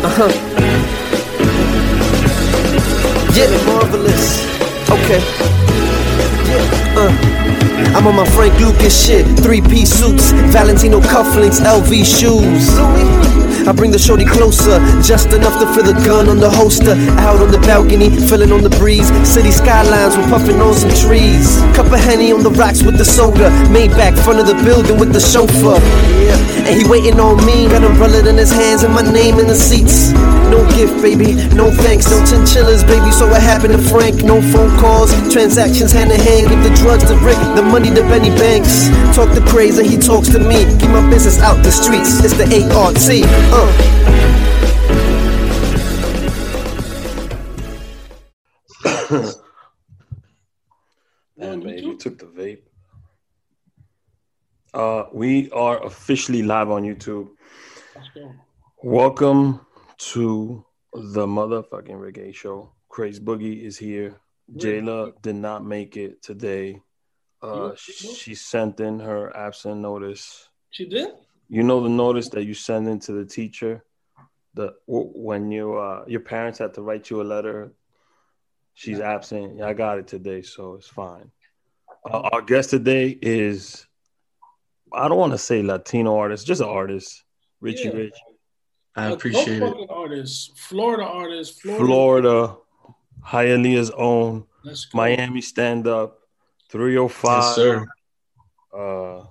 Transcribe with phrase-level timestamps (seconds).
[0.00, 0.30] Uh-huh.
[3.34, 4.44] Yeah, marvelous.
[4.90, 5.20] Okay.
[6.48, 7.38] Yeah, uh.
[7.96, 9.26] I'm on my Frank Lucas shit.
[9.40, 13.47] Three piece suits, Valentino cufflinks, LV shoes.
[13.66, 16.94] I bring the shorty closer, just enough to feel the gun on the holster.
[17.18, 19.08] Out on the balcony, feeling on the breeze.
[19.26, 21.58] City skylines, we're puffing on some trees.
[21.74, 23.50] Cup of Henny on the rocks with the soda.
[23.72, 25.80] Maybach, front of the building with the chauffeur.
[26.68, 29.54] And he waiting on me, got umbrella in his hands and my name in the
[29.54, 30.12] seats.
[30.52, 33.10] No gift, baby, no thanks, no chinchillas, baby.
[33.12, 34.22] So what happened to Frank?
[34.24, 36.48] No phone calls, transactions hand in hand.
[36.48, 38.88] Give the drugs to Rick, the money to Benny Banks.
[39.16, 40.64] Talk the crazy, he talks to me.
[40.78, 42.20] Keep my business out the streets.
[42.24, 42.44] It's the
[42.76, 42.96] ART.
[43.52, 43.57] Uh.
[51.36, 52.62] Damn, baby, you took the vape.
[54.72, 57.30] Uh, we are officially live on YouTube.
[58.84, 59.66] Welcome
[60.12, 62.70] to the motherfucking Rick H show.
[62.88, 64.20] Craze Boogie is here.
[64.54, 66.80] Jayla did not make it today.
[67.42, 70.48] Uh, she sent in her absent notice.
[70.70, 71.08] She did.
[71.48, 73.84] You know the notice that you send in to the teacher,
[74.54, 77.72] the when you uh, your parents had to write you a letter.
[78.74, 79.56] She's absent.
[79.56, 81.30] Yeah, I got it today, so it's fine.
[82.08, 83.86] Uh, our guest today is
[84.92, 87.24] I don't want to say Latino artist, just an artist,
[87.60, 87.94] Richie yeah.
[87.94, 88.14] Rich.
[88.94, 89.90] I appreciate it.
[89.90, 92.56] Artist, Florida artist, Florida, Florida
[93.24, 94.44] Hialeah's own,
[94.94, 96.20] Miami stand up,
[96.70, 97.42] 305.
[97.42, 97.86] Yes, sir.
[98.76, 99.26] Uh,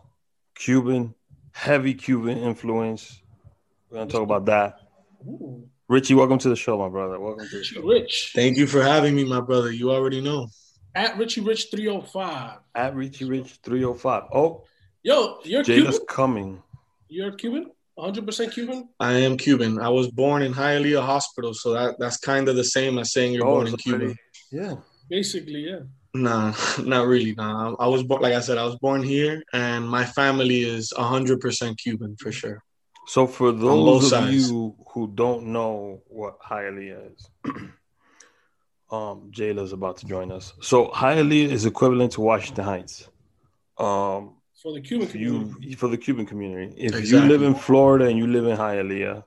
[0.55, 1.13] Cuban,
[1.57, 3.19] heavy Cuban influence.
[3.89, 4.79] We're gonna talk about that.
[5.25, 5.67] Ooh.
[5.89, 7.19] Richie, welcome to the show, my brother.
[7.19, 7.81] Welcome to the show.
[7.81, 8.33] Rich.
[8.35, 9.71] Thank you for having me, my brother.
[9.71, 10.49] You already know.
[10.93, 12.59] At Richie Rich 305.
[12.75, 14.23] At Richie Rich 305.
[14.33, 14.65] Oh.
[15.01, 16.05] Yo, you're Jada's Cuban?
[16.07, 16.63] coming.
[17.07, 17.71] You're Cuban?
[17.97, 18.89] 100% Cuban?
[18.99, 19.79] I am Cuban.
[19.79, 23.33] I was born in Hialeah Hospital, so that, that's kind of the same as saying
[23.33, 23.97] you're oh, born in Cuba.
[23.97, 24.15] Pretty,
[24.51, 24.75] yeah.
[25.09, 25.79] Basically, yeah.
[26.17, 27.33] Nah, not really.
[27.33, 30.93] Nah, I was born, like I said, I was born here, and my family is
[30.97, 32.63] 100% Cuban for sure.
[33.07, 34.49] So, for those of sides.
[34.49, 37.29] you who don't know what Hialeah is,
[38.91, 40.53] um, Jayla's about to join us.
[40.61, 43.07] So, Hialeah is equivalent to Washington Heights.
[43.77, 45.53] Um, for the Cuban community.
[45.61, 46.73] You, for the Cuban community.
[46.77, 47.09] If exactly.
[47.09, 49.23] you live in Florida and you live in Hialeah,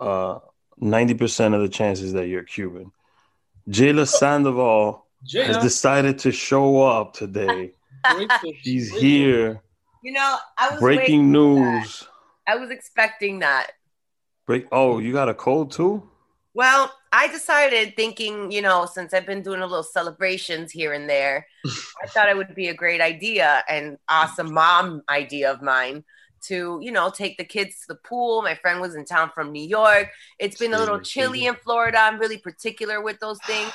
[0.00, 0.40] uh,
[0.82, 2.90] 90% of the chances that you're Cuban.
[3.68, 5.44] Jayla Sandoval Jayla.
[5.46, 7.72] has decided to show up today.
[8.62, 9.60] She's here.
[10.02, 12.06] You know, I was breaking news.
[12.46, 13.72] I was expecting that.
[14.46, 14.66] Break.
[14.72, 16.08] Oh, you got a cold too?
[16.54, 21.08] Well, I decided thinking, you know, since I've been doing a little celebrations here and
[21.08, 21.46] there,
[22.02, 26.04] I thought it would be a great idea and awesome mom idea of mine
[26.42, 28.42] to, you know, take the kids to the pool.
[28.42, 30.10] My friend was in town from New York.
[30.38, 31.98] It's been a little chilly in Florida.
[32.00, 33.70] I'm really particular with those things.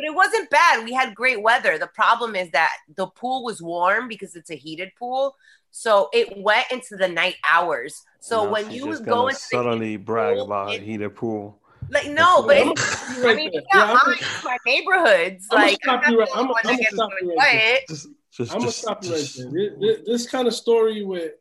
[0.00, 0.82] But it wasn't bad.
[0.82, 1.76] We had great weather.
[1.76, 5.36] The problem is that the pool was warm because it's a heated pool.
[5.72, 8.02] So it went into the night hours.
[8.18, 11.58] So no, when you go into suddenly brag pool, about it, a heated pool.
[11.90, 15.46] Like no, but it's, I mean, yeah, mine, my neighborhoods.
[15.50, 17.96] I'm like I'm, I'm, I'm, gonna stop you right there.
[18.32, 19.70] Just, I'm gonna stop you right there.
[19.80, 21.32] This, this kind of story with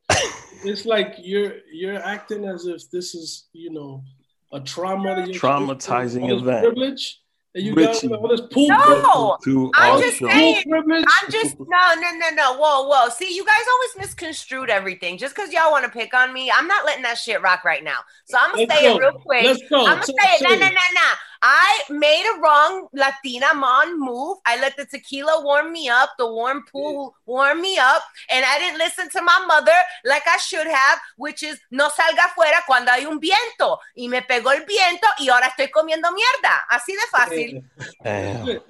[0.66, 4.03] it's like you're you're acting as if this is you know
[4.52, 6.66] a trauma, traumatizing event.
[6.66, 7.22] Privilege
[7.56, 8.08] and you Richie.
[8.08, 8.68] got all this pool.
[8.68, 10.64] No, I'm just saying.
[10.68, 11.66] I'm just no,
[11.96, 12.54] no, no, no.
[12.58, 13.10] Whoa, whoa.
[13.10, 15.18] See, you guys always misconstrued everything.
[15.18, 17.84] Just because y'all want to pick on me, I'm not letting that shit rock right
[17.84, 17.98] now.
[18.26, 18.96] So I'm gonna say go.
[18.96, 19.46] it real quick.
[19.46, 19.86] Let's go.
[19.86, 20.44] I'm gonna say it.
[20.44, 21.10] No, no, no, no.
[21.41, 24.38] I made a wrong Latina mon move.
[24.45, 28.59] I let the tequila warm me up, the warm pool warm me up, and I
[28.59, 29.72] didn't listen to my mother
[30.05, 33.79] like I should have, which is no salga afuera cuando hay un viento.
[33.95, 36.66] Y me pegó el viento y ahora estoy comiendo mierda.
[36.69, 37.63] Así de fácil.
[38.03, 38.61] Damn.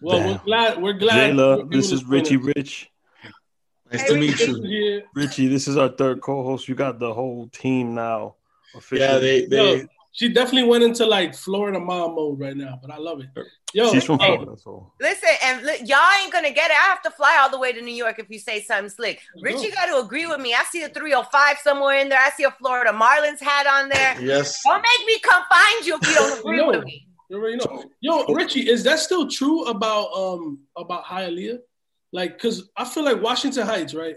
[0.00, 0.28] Well, Damn.
[0.28, 0.82] we're glad.
[0.82, 1.32] We're glad.
[1.32, 2.90] Jayla, this is Richie Rich.
[3.90, 5.46] Nice hey, to meet you, Richie.
[5.48, 6.68] This is our third co-host.
[6.68, 8.34] You got the whole team now.
[8.74, 9.00] Officially.
[9.00, 9.86] Yeah, they they
[10.16, 13.28] she definitely went into like Florida mom mode right now, but I love it.
[13.74, 16.76] Yo, she's from Florida, so listen, and li- y'all ain't gonna get it.
[16.76, 19.20] I have to fly all the way to New York if you say something slick.
[19.42, 20.54] Richie got to agree with me.
[20.54, 22.18] I see a 305 somewhere in there.
[22.18, 24.18] I see a Florida Marlins hat on there.
[24.18, 24.58] Yes.
[24.64, 27.06] Don't make me come find you if you don't agree with me.
[27.28, 27.84] You already know.
[28.00, 31.58] Yo, Richie, is that still true about um about Hialeah?
[32.12, 34.16] Like, cause I feel like Washington Heights, right,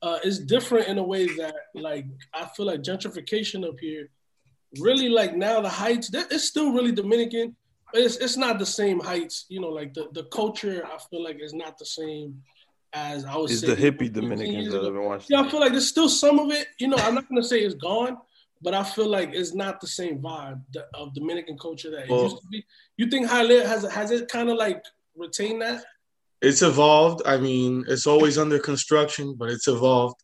[0.00, 4.08] uh, is different in a way that like I feel like gentrification up here
[4.80, 7.56] really like now the heights that it's still really Dominican,
[7.92, 9.46] but it's it's not the same heights.
[9.48, 12.42] You know, like the the culture I feel like is not the same
[12.92, 13.50] as I was.
[13.52, 16.68] It's the hippie Dominicans that Yeah, I feel like there's still some of it.
[16.78, 18.16] You know, I'm not gonna say it's gone,
[18.62, 20.60] but I feel like it's not the same vibe
[20.94, 22.64] of Dominican culture that it used to be.
[22.96, 24.82] You think Hialeah has has it kind of like
[25.16, 25.84] retained that?
[26.42, 27.22] It's evolved.
[27.26, 30.22] I mean, it's always under construction, but it's evolved.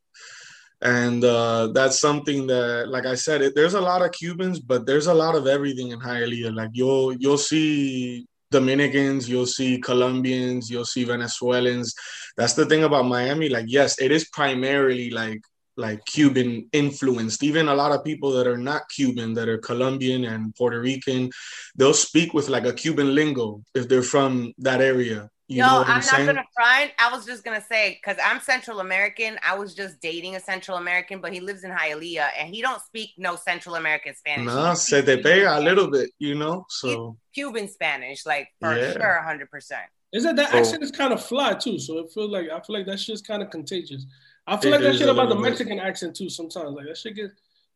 [0.83, 4.85] And uh, that's something that, like I said, it, there's a lot of Cubans, but
[4.85, 6.55] there's a lot of everything in Hialeah.
[6.55, 11.95] Like you'll you'll see Dominicans, you'll see Colombians, you'll see Venezuelans.
[12.37, 13.49] That's the thing about Miami.
[13.49, 15.41] Like, yes, it is primarily like
[15.77, 17.43] like Cuban influenced.
[17.43, 21.31] Even a lot of people that are not Cuban, that are Colombian and Puerto Rican,
[21.77, 25.31] they'll speak with like a Cuban lingo if they're from that area.
[25.53, 26.93] You Yo, I'm, I'm not gonna front.
[26.99, 29.39] I was just gonna say because I'm Central American.
[29.47, 32.81] I was just dating a Central American, but he lives in Hialeah and he don't
[32.81, 34.47] speak no Central American Spanish.
[34.47, 36.65] No, se te pega a little bit, you know.
[36.71, 38.93] So Cuban Spanish, like for yeah.
[38.93, 39.83] sure, hundred percent.
[40.13, 41.79] Is that that accent is kind of fly too?
[41.79, 44.07] So it feels like I feel like that shit's kind of contagious.
[44.47, 45.87] I feel like that shit about the Mexican bit.
[45.87, 46.31] accent too.
[46.31, 47.35] Sometimes like that shit gets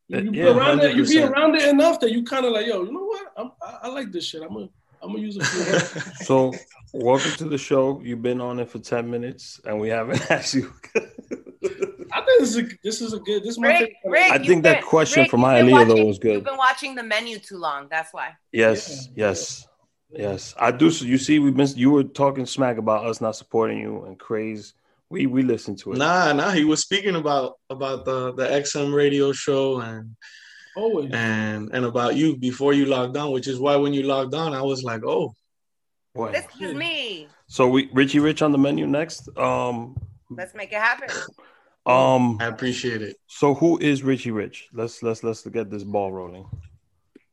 [0.09, 0.85] you, you yeah, be around 100%.
[0.85, 3.33] it, you be around it enough that you kind of like, yo, you know what?
[3.37, 4.43] I'm, I, I like this shit.
[4.43, 4.69] I'm gonna
[5.07, 5.45] I'm gonna use it.
[6.25, 6.53] so,
[6.93, 8.01] welcome to the show.
[8.03, 10.73] You've been on it for ten minutes, and we haven't asked you.
[12.13, 13.45] I think this is a, this is a good.
[13.45, 16.35] This Rick, Rick, I think that question Rick, from Hialeah though was good.
[16.35, 17.87] You've been watching the menu too long.
[17.89, 18.31] That's why.
[18.51, 19.69] Yes, yeah, yes,
[20.11, 20.55] yes.
[20.59, 20.91] I do.
[20.91, 21.69] So you see, we've been.
[21.77, 24.75] You were talking smack about us not supporting you and craze.
[25.09, 25.99] We we listened to it.
[25.99, 26.51] Nah, nah.
[26.51, 30.17] He was speaking about about the the XM radio show and
[30.77, 31.11] Always.
[31.13, 34.53] And and about you before you logged on, which is why when you logged on,
[34.53, 35.35] I was like, oh,
[36.15, 36.33] boy.
[36.33, 37.29] This is me.
[37.49, 39.29] So we Richie Rich on the menu next.
[39.39, 39.97] Um
[40.31, 41.09] let's make it happen.
[41.87, 43.17] Um I appreciate it.
[43.27, 44.69] So who is Richie Rich?
[44.73, 46.47] Let's let's let's get this ball rolling.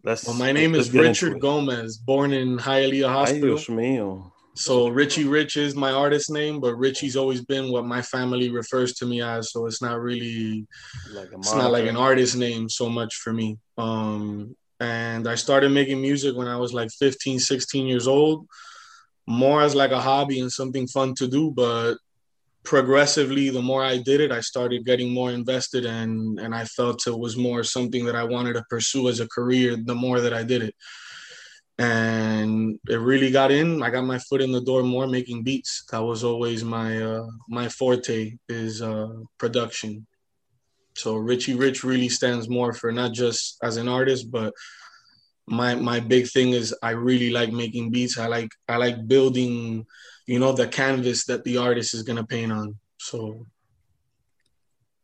[0.04, 4.32] Let's well, my name is Richard Gomez, born in Hialeah Hospital.
[4.56, 8.94] So Richie Rich is my artist name, but Richie's always been what my family refers
[8.96, 9.52] to me as.
[9.52, 10.68] So it's not really
[11.12, 13.58] like it's not like an artist name so much for me.
[13.78, 18.48] Um, and I started making music when I was like 15, 16 years old,
[19.26, 21.50] more as like a hobby and something fun to do.
[21.50, 21.96] But
[22.64, 27.08] progressively, the more I did it, I started getting more invested and and I felt
[27.08, 30.34] it was more something that I wanted to pursue as a career the more that
[30.34, 30.76] I did it
[31.80, 33.82] and it really got in.
[33.82, 35.86] I got my foot in the door more making beats.
[35.92, 40.06] That was always my uh, my forte is uh, production.
[40.96, 44.54] So Richie Rich really stands more for not just as an artist, but
[45.48, 48.20] my my big thing is I really like making beats.
[48.20, 49.86] I like I like building,
[50.28, 52.78] you know, the canvas that the artist is gonna paint on.
[53.00, 53.48] So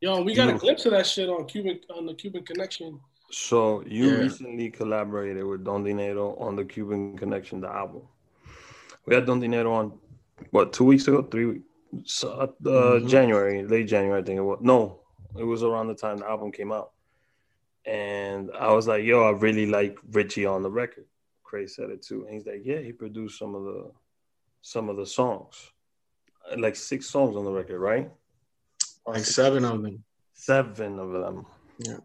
[0.01, 3.01] Yo, we got a glimpse of that shit on Cuban on the Cuban Connection
[3.31, 4.17] so you yeah.
[4.17, 8.01] recently collaborated with Don Dinero on the Cuban Connection, the album.
[9.05, 9.99] We had Don Dinero on
[10.51, 13.07] what two weeks ago, three weeks, uh, mm-hmm.
[13.07, 14.59] January, late January, I think it was.
[14.61, 15.01] No,
[15.37, 16.91] it was around the time the album came out,
[17.85, 21.05] and I was like, "Yo, I really like Richie on the record."
[21.43, 23.91] Cray said it too, and he's like, "Yeah, he produced some of the
[24.61, 25.71] some of the songs,
[26.57, 28.11] like six songs on the record, right?
[29.05, 30.03] Like seven of them.
[30.33, 31.45] Seven of them.
[31.79, 31.97] Yeah.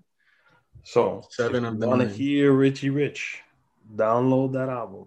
[0.84, 1.90] So seven of them.
[1.90, 3.42] Want to hear Richie Rich?
[3.96, 5.06] Download that album.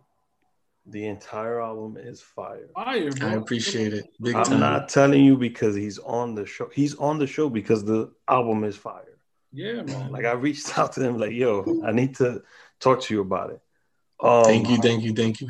[0.86, 2.70] The entire album is fire.
[2.74, 3.30] Fire, bro.
[3.30, 4.10] I appreciate it.
[4.22, 4.60] Big I'm time.
[4.60, 6.70] not telling you because he's on the show.
[6.74, 9.18] He's on the show because the album is fire.
[9.52, 10.12] Yeah, man.
[10.12, 12.42] Like I reached out to him, like, yo, I need to
[12.80, 13.62] talk to you about it.
[14.20, 15.50] Um, thank you, thank you, thank you.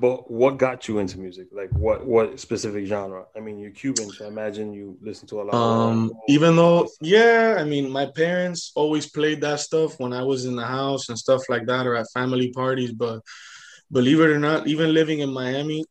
[0.00, 1.48] But what got you into music?
[1.52, 3.24] Like what what specific genre?
[3.36, 5.54] I mean, you're Cuban, so I imagine you listen to a lot.
[5.54, 10.44] Um, even though, yeah, I mean, my parents always played that stuff when I was
[10.44, 12.92] in the house and stuff like that, or at family parties.
[12.92, 13.20] But
[13.90, 15.84] believe it or not, even living in Miami,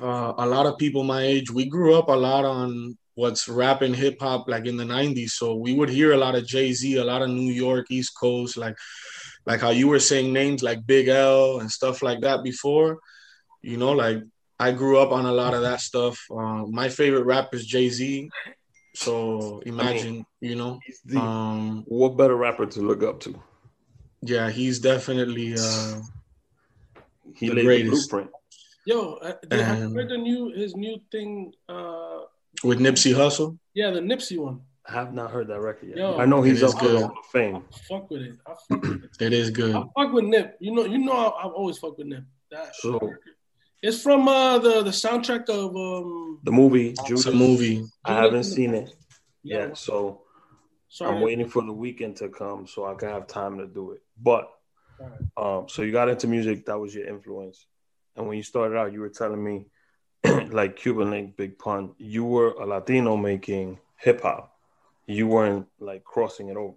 [0.00, 3.82] uh, a lot of people my age, we grew up a lot on what's rap
[3.82, 5.30] and hip hop, like in the '90s.
[5.30, 8.12] So we would hear a lot of Jay Z, a lot of New York, East
[8.18, 8.76] Coast, like
[9.46, 12.98] like how you were saying names like Big L and stuff like that before.
[13.62, 14.18] You know, like
[14.58, 16.18] I grew up on a lot of that stuff.
[16.30, 18.30] Uh, my favorite rapper is Jay Z.
[18.94, 23.34] So imagine, I mean, you know, the, um, what better rapper to look up to?
[24.22, 26.00] Yeah, he's definitely uh,
[27.34, 28.10] he the greatest.
[28.10, 28.30] The blueprint.
[28.86, 32.20] Yo, uh, did, have you heard the new his new thing uh,
[32.62, 33.58] with Nipsey Hussle?
[33.74, 34.60] Yeah, the Nipsey one.
[34.86, 35.98] I have not heard that record yet.
[35.98, 37.00] Yo, I know he's up good.
[37.00, 37.56] Hall of Fame.
[37.56, 38.36] I fuck with it.
[38.46, 39.22] I fuck with it.
[39.22, 39.74] it is good.
[39.74, 40.56] I fuck with Nip.
[40.60, 42.24] You know, you know, I, have always fuck with Nip.
[42.50, 43.14] That so
[43.82, 46.94] it's from uh, the the soundtrack of um the movie.
[47.06, 47.26] Judas.
[47.26, 47.84] It's a movie.
[48.04, 48.90] I haven't seen it.
[49.42, 50.22] Yeah, so
[50.88, 51.14] Sorry.
[51.14, 54.02] I'm waiting for the weekend to come so I can have time to do it.
[54.20, 54.50] But
[55.36, 56.66] um, so you got into music.
[56.66, 57.66] That was your influence.
[58.16, 59.66] And when you started out, you were telling me,
[60.50, 64.53] like Cuban Link, Big Pun, you were a Latino making hip hop
[65.06, 66.74] you weren't like crossing it over.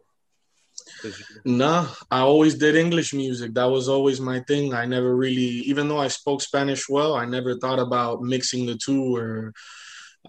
[1.43, 3.53] Nah, I always did English music.
[3.53, 4.73] That was always my thing.
[4.73, 8.77] I never really, even though I spoke Spanish well, I never thought about mixing the
[8.77, 9.53] two or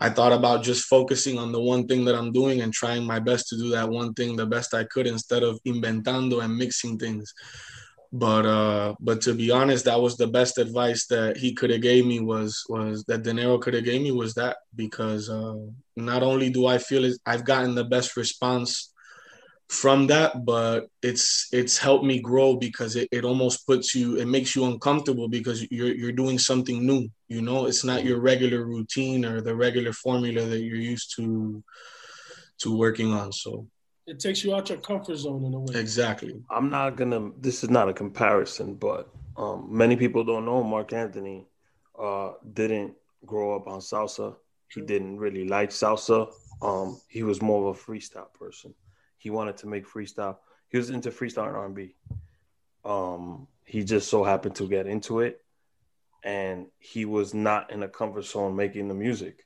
[0.00, 3.18] I thought about just focusing on the one thing that I'm doing and trying my
[3.18, 6.98] best to do that one thing the best I could instead of inventando and mixing
[6.98, 7.32] things.
[8.10, 11.82] But uh but to be honest, that was the best advice that he could have
[11.82, 15.56] gave me was was that Dinero could have gave me was that because uh
[15.96, 18.92] not only do I feel it, I've gotten the best response
[19.68, 24.26] from that but it's it's helped me grow because it, it almost puts you it
[24.26, 27.66] makes you uncomfortable because you're you're doing something new you know?
[27.66, 31.62] It's not your regular routine or the regular formula that you're used to
[32.60, 33.66] to working on so
[34.08, 37.62] it takes you out your comfort zone in a way exactly i'm not gonna this
[37.62, 41.46] is not a comparison but um, many people don't know Marc Anthony
[41.96, 44.34] uh, didn't grow up on salsa
[44.74, 48.74] he didn't really like salsa um, he was more of a freestyle person
[49.18, 50.36] he wanted to make freestyle.
[50.68, 51.94] He was into freestyle and R&B.
[52.84, 55.42] Um, he just so happened to get into it,
[56.24, 59.44] and he was not in a comfort zone making the music.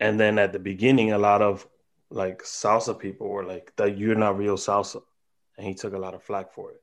[0.00, 1.66] And then at the beginning, a lot of
[2.12, 5.02] like salsa people were like, "That you're not real salsa,"
[5.56, 6.82] and he took a lot of flack for it.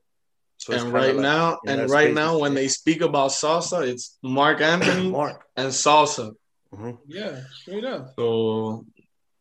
[0.58, 4.60] So and right like, now, and right now, when they speak about salsa, it's Marc
[4.74, 5.44] Anthony Marc.
[5.56, 6.32] and salsa.
[6.74, 6.90] Mm-hmm.
[7.06, 8.14] Yeah, straight up.
[8.18, 8.84] So,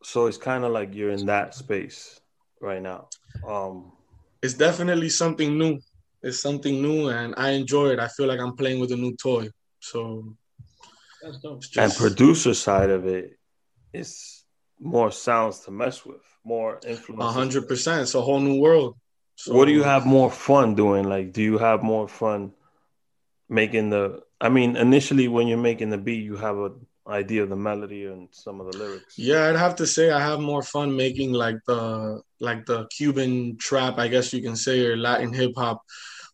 [0.02, 2.20] so it's kind of like you're in that space
[2.62, 3.10] right now.
[3.46, 3.92] Um,
[4.42, 5.80] it's definitely something new.
[6.24, 8.00] It's something new, and I enjoy it.
[8.00, 9.50] I feel like I'm playing with a new toy.
[9.80, 10.36] So,
[11.60, 11.78] just...
[11.78, 13.38] and producer side of it
[13.94, 14.39] is
[14.80, 17.34] more sounds to mess with, more influence.
[17.34, 18.02] hundred percent.
[18.04, 18.96] It's a whole new world.
[19.36, 21.06] So, what do you have more fun doing?
[21.06, 22.54] Like, do you have more fun
[23.48, 24.22] making the?
[24.42, 26.72] I mean, initially when you're making the beat, you have a
[27.10, 29.18] idea of the melody and some of the lyrics.
[29.18, 33.58] Yeah, I'd have to say I have more fun making like the like the Cuban
[33.58, 35.82] trap, I guess you can say, or Latin hip hop,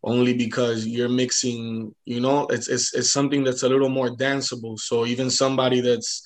[0.03, 1.95] only because you're mixing.
[2.05, 4.77] You know, it's it's it's something that's a little more danceable.
[4.79, 6.23] So even somebody that's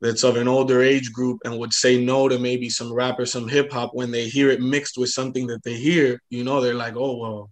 [0.00, 3.26] that's of an older age group and would say no to maybe some rap or
[3.26, 6.60] some hip hop when they hear it mixed with something that they hear, you know,
[6.60, 7.50] they're like, oh well,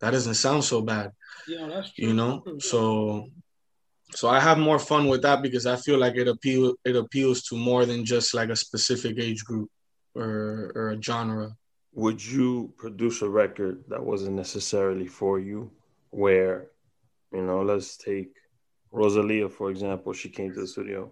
[0.00, 1.12] that doesn't sound so bad.
[1.46, 2.08] Yeah, that's true.
[2.08, 3.28] You know, so
[4.10, 7.42] so I have more fun with that because I feel like it appeal it appeals
[7.44, 9.70] to more than just like a specific age group
[10.14, 11.56] or or a genre.
[11.94, 15.70] Would you produce a record that wasn't necessarily for you,
[16.10, 16.68] where,
[17.32, 18.34] you know, let's take
[18.92, 20.12] Rosalia for example.
[20.12, 21.10] She came to the studio,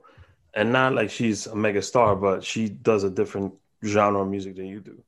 [0.57, 4.57] and not like she's a mega star, but she does a different genre of music
[4.57, 5.01] than you do.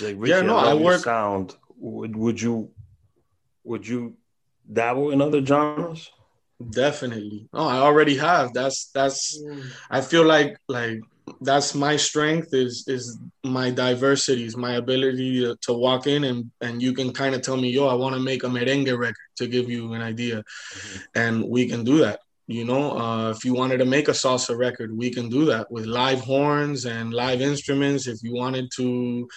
[0.00, 1.54] Like, yeah, no, I, I work sound.
[1.78, 2.70] Would would you
[3.64, 4.16] would you
[4.70, 6.10] dabble in other genres?
[6.70, 7.48] Definitely.
[7.54, 8.52] Oh, I already have.
[8.52, 9.42] That's that's.
[9.90, 11.00] I feel like like
[11.40, 16.50] that's my strength is is my diversity, is my ability to, to walk in and
[16.60, 19.30] and you can kind of tell me, yo, I want to make a merengue record
[19.36, 20.38] to give you an idea.
[20.38, 20.98] Mm-hmm.
[21.14, 22.20] And we can do that.
[22.50, 25.70] You know, uh, if you wanted to make a salsa record, we can do that
[25.70, 28.08] with live horns and live instruments.
[28.08, 29.28] If you wanted to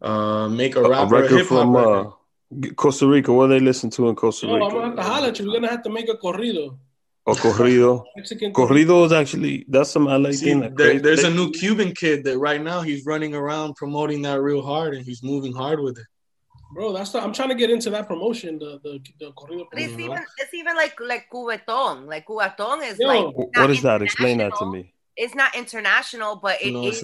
[0.00, 2.06] uh, make a, a rapper a hip hop record.
[2.06, 4.58] Uh, Costa Rica, what they listen to in Costa Rica?
[4.60, 5.46] No, I'm gonna have to holler at you.
[5.46, 6.78] We're gonna have to make a corrido.
[7.26, 8.04] A corrido.
[8.52, 10.72] corrido is actually that's some LA See, thing.
[10.76, 14.62] there, there's a new Cuban kid that right now he's running around promoting that real
[14.62, 16.06] hard and he's moving hard with it.
[16.72, 19.66] Bro, that's the, I'm trying to get into that promotion, the the, the corrido.
[19.72, 22.06] It's even it's even like like cubatón.
[22.06, 24.02] Like cubatón is Yo, like what is that?
[24.02, 24.92] Explain that to me.
[25.16, 27.02] It's not international, but it no, is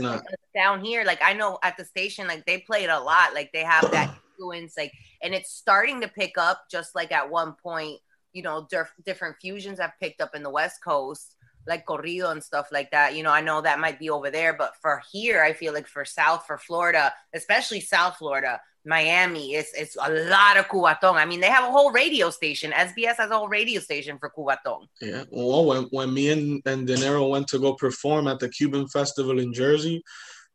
[0.55, 1.05] down here.
[1.05, 3.35] Like I know at the station, like they play it a lot.
[3.35, 4.77] Like they have that influence.
[4.77, 4.93] Like
[5.23, 8.01] and it's starting to pick up just like at one point
[8.33, 12.43] you know diff- different fusions have picked up in the west coast like corrido and
[12.43, 15.43] stuff like that you know i know that might be over there but for here
[15.43, 20.57] i feel like for south for florida especially south florida miami it's it's a lot
[20.57, 21.15] of cubatón.
[21.15, 22.73] I mean they have a whole radio station.
[22.73, 24.89] Sbs has a whole radio station for cubatón.
[25.01, 28.89] Yeah well when, when me and, and dinero went to go perform at the cuban
[28.89, 30.03] festival in jersey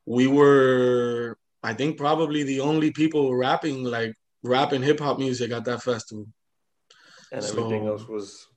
[0.05, 5.65] we were i think probably the only people rapping like rapping hip hop music at
[5.65, 6.27] that festival.
[7.31, 8.47] And so, everything else was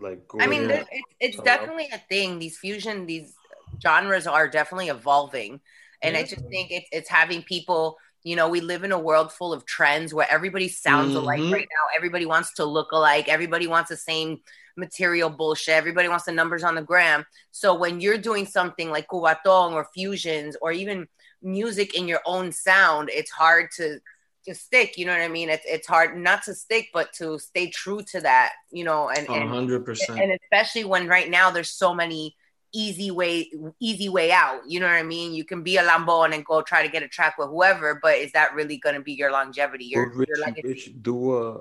[0.00, 0.22] like.
[0.40, 0.88] I mean, it's,
[1.20, 2.38] it's definitely a thing.
[2.38, 3.34] These fusion, these
[3.82, 5.60] genres are definitely evolving,
[6.02, 6.20] and yeah.
[6.20, 7.96] I just think it's it's having people.
[8.22, 11.18] You know, we live in a world full of trends where everybody sounds mm-hmm.
[11.18, 11.94] alike right now.
[11.94, 13.28] Everybody wants to look alike.
[13.28, 14.40] Everybody wants the same
[14.76, 15.74] material bullshit.
[15.74, 17.26] Everybody wants the numbers on the gram.
[17.50, 21.06] So when you're doing something like cubatón or fusions or even
[21.42, 24.00] music in your own sound, it's hard to
[24.44, 27.38] to stick you know what i mean it's, it's hard not to stick but to
[27.38, 31.70] stay true to that you know and, and 100% and especially when right now there's
[31.70, 32.36] so many
[32.74, 34.60] easy way easy way out.
[34.66, 35.32] You know what I mean?
[35.32, 38.18] You can be a Lambon and go try to get a track with whoever, but
[38.18, 39.86] is that really going to be your longevity?
[39.86, 40.96] Your, Rich, your legacy?
[41.00, 41.60] do a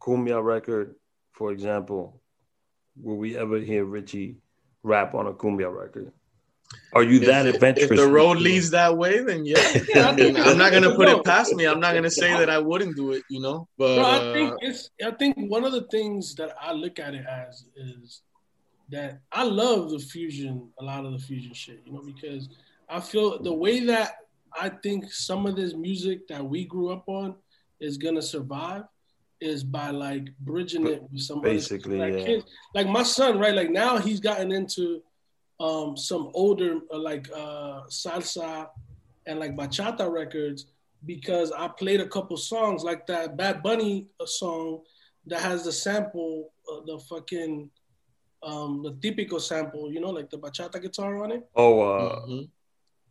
[0.00, 0.94] cumbia record,
[1.32, 2.20] for example.
[2.96, 4.36] Will we ever hear Richie
[4.82, 6.12] rap on a cumbia record?
[6.94, 7.90] Are you that if, adventurous?
[7.90, 9.78] If the road leads that way, then yeah.
[9.94, 11.64] yeah I mean, I'm not gonna put it past me.
[11.64, 13.22] I'm not gonna say that I wouldn't do it.
[13.30, 14.90] You know, but no, I think uh, it's.
[15.04, 18.22] I think one of the things that I look at it as is
[18.90, 22.50] that I love the fusion, a lot of the fusion shit, you know, because
[22.88, 24.16] I feel the way that
[24.58, 27.36] I think some of this music that we grew up on
[27.80, 28.84] is gonna survive
[29.40, 32.24] is by like bridging it with some basically like, yeah.
[32.24, 32.44] kids.
[32.74, 33.54] like my son, right?
[33.54, 35.02] Like now he's gotten into
[35.60, 38.68] um some older uh, like uh salsa
[39.26, 40.66] and like bachata records
[41.04, 44.82] because I played a couple songs like that Bad Bunny uh, song
[45.26, 47.70] that has the sample, uh, the fucking
[48.42, 51.48] um, the typical sample, you know, like the bachata guitar on it.
[51.54, 52.42] Oh, uh, mm-hmm.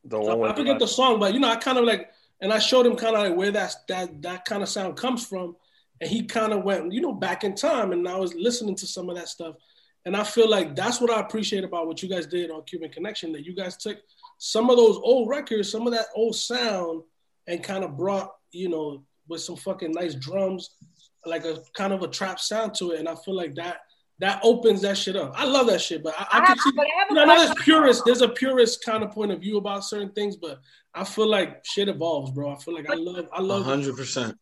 [0.06, 2.52] the one I, I forget the song, but you know, I kind of like, and
[2.52, 5.56] I showed him kind of like where that that that kind of sound comes from,
[6.02, 8.88] and he kind of went, you know, back in time, and I was listening to
[8.88, 9.56] some of that stuff,
[10.06, 12.92] and I feel like that's what I appreciate about what you guys did on Cuban
[12.92, 13.98] Connection, that you guys took
[14.38, 17.04] some of those old records, some of that old sound,
[17.48, 20.72] and kind of brought, you know, with some fucking nice drums,
[21.26, 23.82] like a kind of a trap sound to it, and I feel like that
[24.22, 25.34] that opens that shit up.
[25.36, 26.72] I love that shit, but I, I, I can see.
[27.10, 28.04] You know, I know there's purist.
[28.06, 30.60] There's a purist kind of point of view about certain things, but
[30.94, 32.52] I feel like shit evolves, bro.
[32.52, 33.28] I feel like I love.
[33.34, 33.66] I love.
[33.66, 34.38] Hundred percent.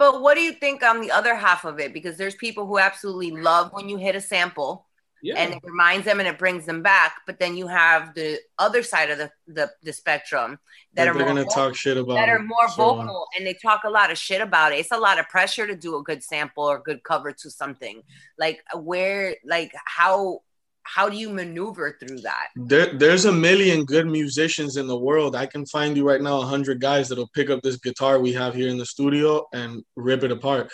[0.00, 1.92] But what do you think on the other half of it?
[1.92, 4.86] Because there's people who absolutely love when you hit a sample
[5.22, 5.34] yeah.
[5.36, 7.16] and it reminds them and it brings them back.
[7.26, 10.58] But then you have the other side of the the, the spectrum
[10.94, 13.82] that are gonna vocal, talk shit about that are more vocal uh, and they talk
[13.84, 14.76] a lot of shit about it.
[14.76, 18.00] It's a lot of pressure to do a good sample or good cover to something.
[18.38, 20.40] Like where, like how
[20.82, 22.48] how do you maneuver through that?
[22.56, 25.36] There, there's a million good musicians in the world.
[25.36, 28.32] I can find you right now a hundred guys that'll pick up this guitar we
[28.32, 30.70] have here in the studio and rip it apart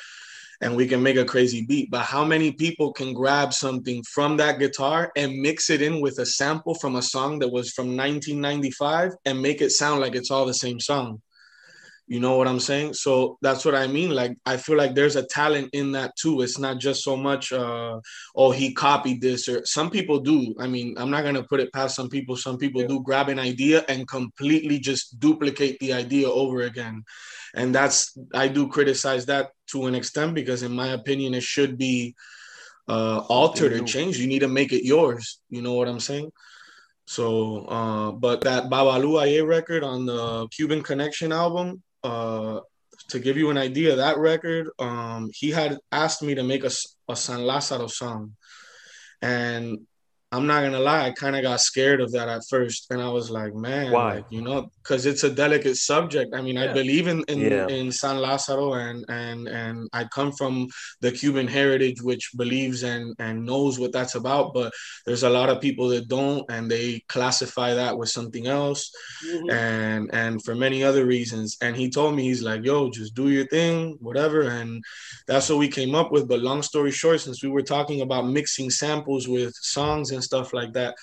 [0.61, 1.91] and we can make a crazy beat.
[1.91, 6.19] But how many people can grab something from that guitar and mix it in with
[6.19, 10.31] a sample from a song that was from 1995 and make it sound like it's
[10.31, 11.21] all the same song?
[12.09, 12.95] You know what I'm saying?
[12.95, 14.11] So that's what I mean.
[14.11, 16.41] Like I feel like there's a talent in that too.
[16.43, 17.99] It's not just so much uh
[18.37, 20.55] oh he copied this or some people do.
[20.61, 22.37] I mean, I'm not gonna put it past some people.
[22.37, 22.87] Some people yeah.
[22.87, 27.03] do grab an idea and completely just duplicate the idea over again.
[27.55, 31.77] And that's I do criticize that to an extent because in my opinion it should
[31.77, 32.15] be
[32.89, 34.21] uh altered or changed.
[34.21, 35.41] You need to make it yours.
[35.51, 36.31] You know what I'm saying?
[37.07, 42.61] So, uh, but that Babalu Aye record on the Cuban Connection album, uh,
[43.09, 46.71] to give you an idea, that record, um, he had asked me to make a,
[47.09, 48.37] a San Lazaro song.
[49.23, 49.87] And
[50.33, 53.09] I'm not gonna lie, I kind of got scared of that at first, and I
[53.09, 54.17] was like, man, why?
[54.17, 56.35] Like, you know, because it's a delicate subject.
[56.35, 56.71] I mean, yeah.
[56.71, 57.69] I believe in in, yeah.
[57.69, 60.67] in San Lazaro, and and and I come from
[61.01, 64.53] the Cuban heritage, which believes and and knows what that's about.
[64.53, 64.73] But
[65.07, 68.91] there's a lot of people that don't, and they classify that with something else,
[69.25, 69.51] mm-hmm.
[69.51, 71.57] and and for many other reasons.
[71.63, 74.83] And he told me, he's like, yo, just do your thing, whatever, and
[75.29, 76.27] that's what we came up with.
[76.27, 80.53] But long story short, since we were talking about mixing samples with songs and stuff
[80.53, 80.97] like that.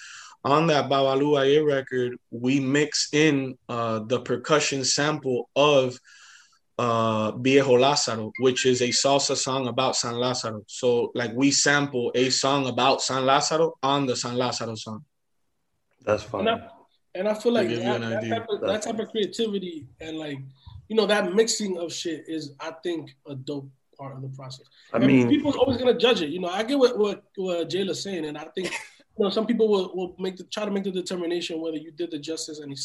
[0.44, 5.98] On that Babalu record, we mix in uh, the percussion sample of
[6.78, 10.64] uh, Viejo Lázaro, which is a salsa song about San Lázaro.
[10.68, 15.06] So, like, we sample a song about San Lázaro on the San Lázaro song.
[16.04, 16.48] That's fine.
[16.48, 16.70] And I,
[17.16, 20.40] and I feel like that, that, type of, that type of creativity and like,
[20.90, 24.66] you know, that mixing of shit is, I think, a dope part of the process.
[24.92, 26.30] I and mean, people's always gonna judge it.
[26.30, 28.74] You know, I get what what, what Jayla's saying, and I think
[29.18, 31.92] you know, some people will, will make the try to make the determination whether you
[31.92, 32.78] did the justice and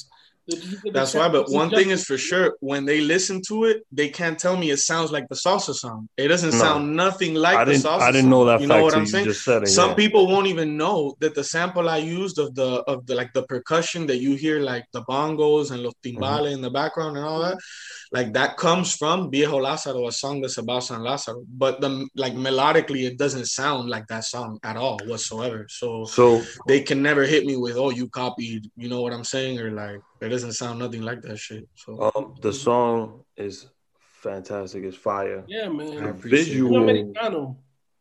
[0.92, 1.28] that's why.
[1.28, 4.70] But one thing is for sure, when they listen to it, they can't tell me
[4.70, 6.08] it sounds like the salsa song.
[6.16, 6.58] It doesn't no.
[6.58, 8.00] sound nothing like I the salsa.
[8.00, 8.60] I didn't know that.
[8.60, 9.28] You know what I'm saying?
[9.28, 9.94] It, Some yeah.
[9.94, 13.42] people won't even know that the sample I used of the of the like the
[13.44, 16.54] percussion that you hear, like the bongos and los timbales mm-hmm.
[16.54, 17.58] in the background and all that,
[18.12, 21.44] like that comes from Viejo Lázaro, a song that's about San Lázaro.
[21.48, 25.66] But the like melodically, it doesn't sound like that song at all whatsoever.
[25.68, 28.70] So so they can never hit me with, oh, you copied.
[28.76, 29.58] You know what I'm saying?
[29.58, 31.68] Or like it doesn't sound nothing like that shit.
[31.74, 34.84] So um, the song is fantastic.
[34.84, 35.44] It's fire.
[35.46, 36.14] Yeah, man.
[36.14, 37.56] visual.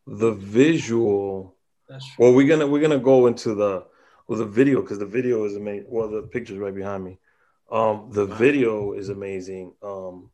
[0.06, 1.54] The visual.
[2.18, 3.86] Well, we're gonna we're gonna go into the
[4.26, 5.86] well the video because the video is amazing.
[5.88, 7.18] Well, the picture's right behind me.
[7.70, 9.74] Um, the video is amazing.
[9.82, 10.30] Um,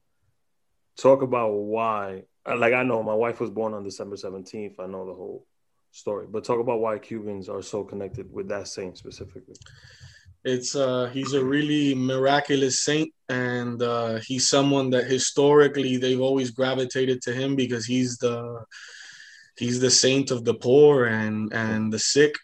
[0.97, 2.25] talk about why.
[2.47, 4.79] Like I know my wife was born on December seventeenth.
[4.79, 5.47] I know the whole
[5.95, 6.27] story.
[6.29, 9.55] But talk about why Cubans are so connected with that saint specifically.
[10.45, 16.51] It's uh he's a really miraculous saint and uh he's someone that historically they've always
[16.51, 18.65] gravitated to him because he's the
[19.57, 22.35] he's the saint of the poor and and the sick,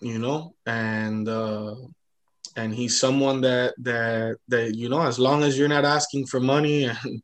[0.00, 1.74] you know, and uh
[2.56, 6.40] and he's someone that that that you know as long as you're not asking for
[6.40, 7.22] money and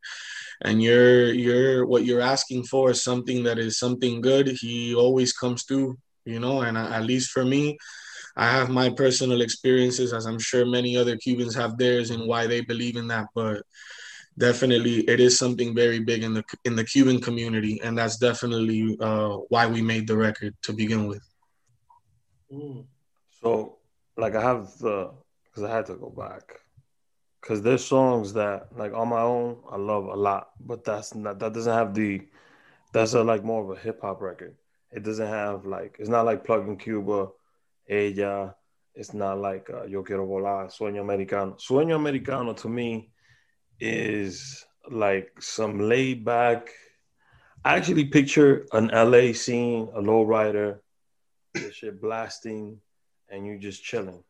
[0.62, 5.32] and you're you're what you're asking for is something that is something good he always
[5.32, 5.96] comes through
[6.26, 6.60] you know?
[6.60, 7.78] And at least for me
[8.36, 12.46] i have my personal experiences as i'm sure many other cubans have theirs and why
[12.46, 13.62] they believe in that but
[14.38, 18.96] definitely it is something very big in the in the cuban community and that's definitely
[19.00, 21.22] uh, why we made the record to begin with
[22.52, 22.84] mm.
[23.40, 23.76] so
[24.16, 25.10] like i have the
[25.44, 26.60] because i had to go back
[27.46, 31.38] because there's songs that like on my own I love a lot, but that's not
[31.38, 32.22] that doesn't have the
[32.92, 34.56] that's a like more of a hip hop record.
[34.90, 37.28] It doesn't have like it's not like Plug in Cuba,
[37.88, 38.54] Ella.
[38.94, 41.56] It's not like uh, Yo Quiero Volar, Sueño Americano.
[41.58, 43.10] Sueño Americano to me
[43.78, 46.70] is like some laid back.
[47.64, 50.78] I actually picture an LA scene, a lowrider,
[51.72, 52.80] shit blasting,
[53.28, 54.22] and you just chilling.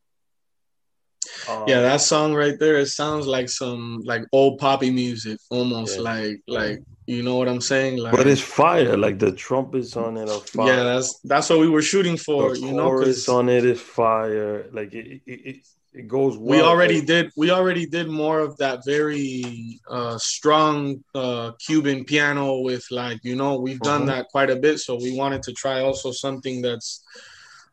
[1.48, 5.96] Um, yeah, that song right there, it sounds like some like old poppy music, almost
[5.96, 6.02] yeah.
[6.02, 7.98] like like you know what I'm saying?
[7.98, 8.96] Like, but it's fire.
[8.96, 10.68] Like the trumpets on it are fire.
[10.68, 12.54] Yeah, that's that's what we were shooting for.
[12.54, 14.66] The you know, chorus on it is fire.
[14.72, 16.36] Like it, it, it, it goes.
[16.36, 16.58] Well.
[16.58, 17.30] We already did.
[17.36, 23.36] We already did more of that very uh, strong uh, Cuban piano with like you
[23.36, 24.16] know we've done uh-huh.
[24.16, 24.78] that quite a bit.
[24.80, 27.04] So we wanted to try also something that's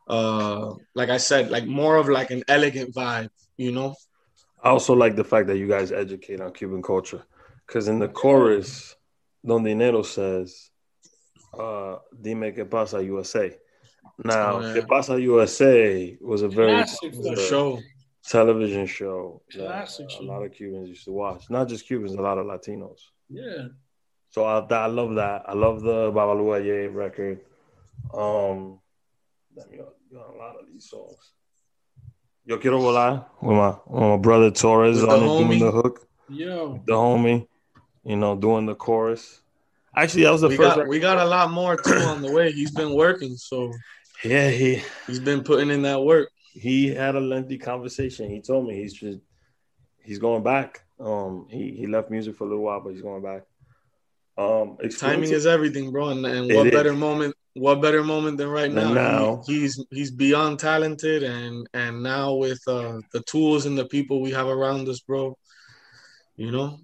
[0.07, 3.95] uh like I said, like more of like an elegant vibe you know.
[4.63, 7.23] I also like the fact that you guys educate on Cuban culture,
[7.67, 8.95] because in the chorus,
[9.45, 10.69] Don Dinero says,
[11.57, 13.53] uh, "Dime qué pasa USA."
[14.23, 14.73] Now, oh, yeah.
[14.75, 16.85] "Qué pasa USA" was a very
[17.35, 17.79] show,
[18.25, 21.49] television show that a lot of Cubans used to watch.
[21.49, 22.99] Not just Cubans, a lot of Latinos.
[23.29, 23.67] Yeah.
[24.29, 25.43] So I, I love that.
[25.45, 27.41] I love the Babalu Aye record.
[28.13, 28.79] Um,
[29.71, 29.77] you
[30.11, 31.33] know, a lot of these songs.
[32.45, 36.07] Yo quiero volar with my, with my brother Torres with on the, doing the hook.
[36.29, 37.47] Yo, the homie,
[38.03, 39.41] you know, doing the chorus.
[39.95, 40.75] Actually, that was the we first.
[40.75, 42.51] Got, we got a lot more too on the way.
[42.51, 43.71] He's been working, so
[44.23, 46.29] yeah, he he's been putting in that work.
[46.51, 48.29] He had a lengthy conversation.
[48.29, 49.19] He told me he's just
[50.01, 50.83] he's going back.
[50.99, 53.43] Um, he he left music for a little while, but he's going back.
[54.37, 56.09] Um, timing is everything, bro.
[56.09, 58.93] And, and what better moment what better moment than right now?
[58.93, 59.43] now.
[59.45, 64.21] He, he's he's beyond talented, and and now with uh, the tools and the people
[64.21, 65.37] we have around us, bro.
[66.35, 66.79] You know,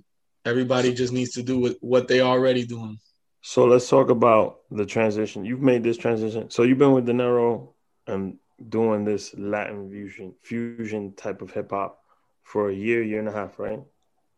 [0.46, 3.00] everybody just needs to do what they already doing.
[3.42, 5.46] So let's talk about the transition.
[5.46, 6.50] You've made this transition.
[6.50, 7.74] So you've been with Dinero
[8.06, 12.00] and doing this Latin fusion fusion type of hip hop
[12.44, 13.80] for a year, year and a half, right?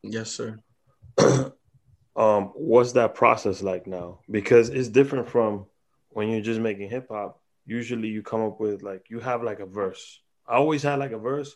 [0.04, 0.60] Yes, sir.
[2.15, 4.20] um, what's that process like now?
[4.30, 5.65] Because it's different from
[6.12, 9.60] when you're just making hip hop, usually you come up with like you have like
[9.60, 10.19] a verse.
[10.47, 11.56] I always had like a verse,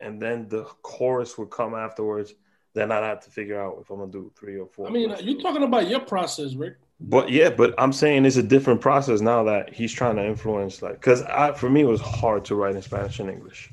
[0.00, 2.34] and then the chorus would come afterwards.
[2.74, 4.88] Then I'd have to figure out if I'm gonna do three or four.
[4.88, 6.76] I mean, you're talking about your process, Rick.
[7.00, 10.82] But yeah, but I'm saying it's a different process now that he's trying to influence,
[10.82, 13.70] like, because I for me it was hard to write in Spanish and English.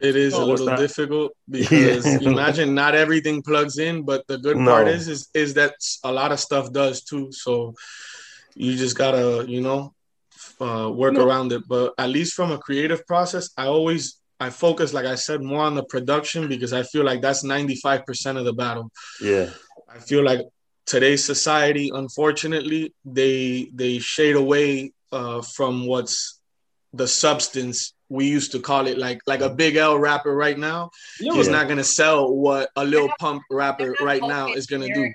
[0.00, 2.30] It is oh, a little difficult because yeah.
[2.30, 6.32] imagine not everything plugs in, but the good part is, is is that a lot
[6.32, 7.30] of stuff does too.
[7.32, 7.74] So
[8.60, 9.94] you just gotta you know
[10.60, 11.26] uh, work no.
[11.26, 15.14] around it but at least from a creative process i always i focus like i
[15.14, 18.90] said more on the production because i feel like that's 95% of the battle
[19.22, 19.48] yeah
[19.88, 20.40] i feel like
[20.86, 26.40] today's society unfortunately they they shade away uh, from what's
[26.92, 30.90] the substance we used to call it like like a big L rapper right now.
[31.20, 31.32] Yeah.
[31.34, 35.12] He's not gonna sell what a Lil Pump rapper right now is gonna do.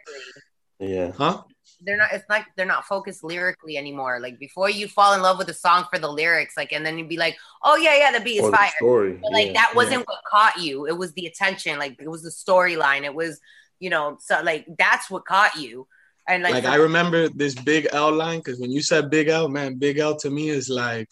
[0.80, 1.12] Yeah.
[1.12, 1.44] Huh?
[1.82, 5.38] They're not it's like they're not focused lyrically anymore like before you fall in love
[5.38, 8.18] with a song for the lyrics like and then you'd be like oh yeah yeah
[8.18, 9.20] the beat is fire story.
[9.22, 10.06] But, like yeah, that wasn't yeah.
[10.06, 13.40] what caught you it was the attention like it was the storyline it was
[13.80, 15.88] you know so like that's what caught you
[16.28, 19.28] and like, like so- I remember this big L line because when you said big
[19.28, 21.08] L man big L to me is like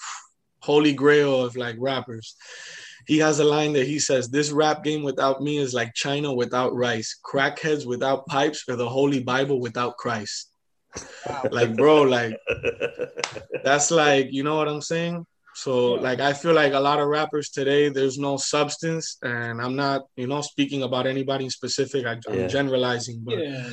[0.59, 2.35] holy grail of like rappers
[3.05, 6.33] he has a line that he says, This rap game without me is like China
[6.33, 10.52] without rice, crackheads without pipes, or the Holy Bible without Christ.
[11.27, 11.43] Wow.
[11.51, 12.37] like, bro, like
[13.63, 15.25] that's like, you know what I'm saying?
[15.55, 19.75] So, like, I feel like a lot of rappers today, there's no substance, and I'm
[19.75, 22.07] not, you know, speaking about anybody in specific.
[22.07, 23.69] I, am generalizing, but yeah.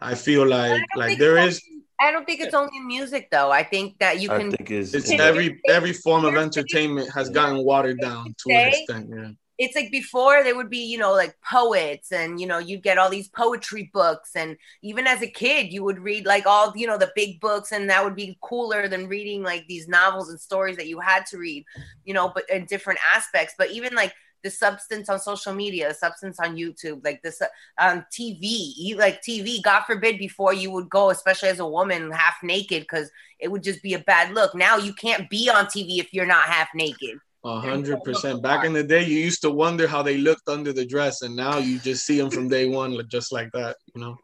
[0.00, 1.62] I feel like, like there is
[1.98, 3.50] I don't think it's only music though.
[3.50, 4.48] I think that you can.
[4.48, 8.68] I think it's, it's every every form of entertainment has gotten watered down to an
[8.68, 9.08] extent.
[9.08, 9.30] Yeah
[9.62, 12.98] it's like before there would be you know like poets and you know you'd get
[12.98, 16.86] all these poetry books and even as a kid you would read like all you
[16.86, 20.40] know the big books and that would be cooler than reading like these novels and
[20.40, 21.64] stories that you had to read
[22.04, 25.94] you know but in different aspects but even like the substance on social media, the
[25.94, 27.40] substance on YouTube, like this
[27.78, 29.62] on um, TV, like TV.
[29.62, 33.62] God forbid, before you would go, especially as a woman, half naked, because it would
[33.62, 34.54] just be a bad look.
[34.54, 37.18] Now you can't be on TV if you're not half naked.
[37.44, 38.42] A hundred percent.
[38.50, 41.34] Back in the day, you used to wonder how they looked under the dress, and
[41.34, 43.76] now you just see them from day one, just like that.
[43.94, 44.16] You know,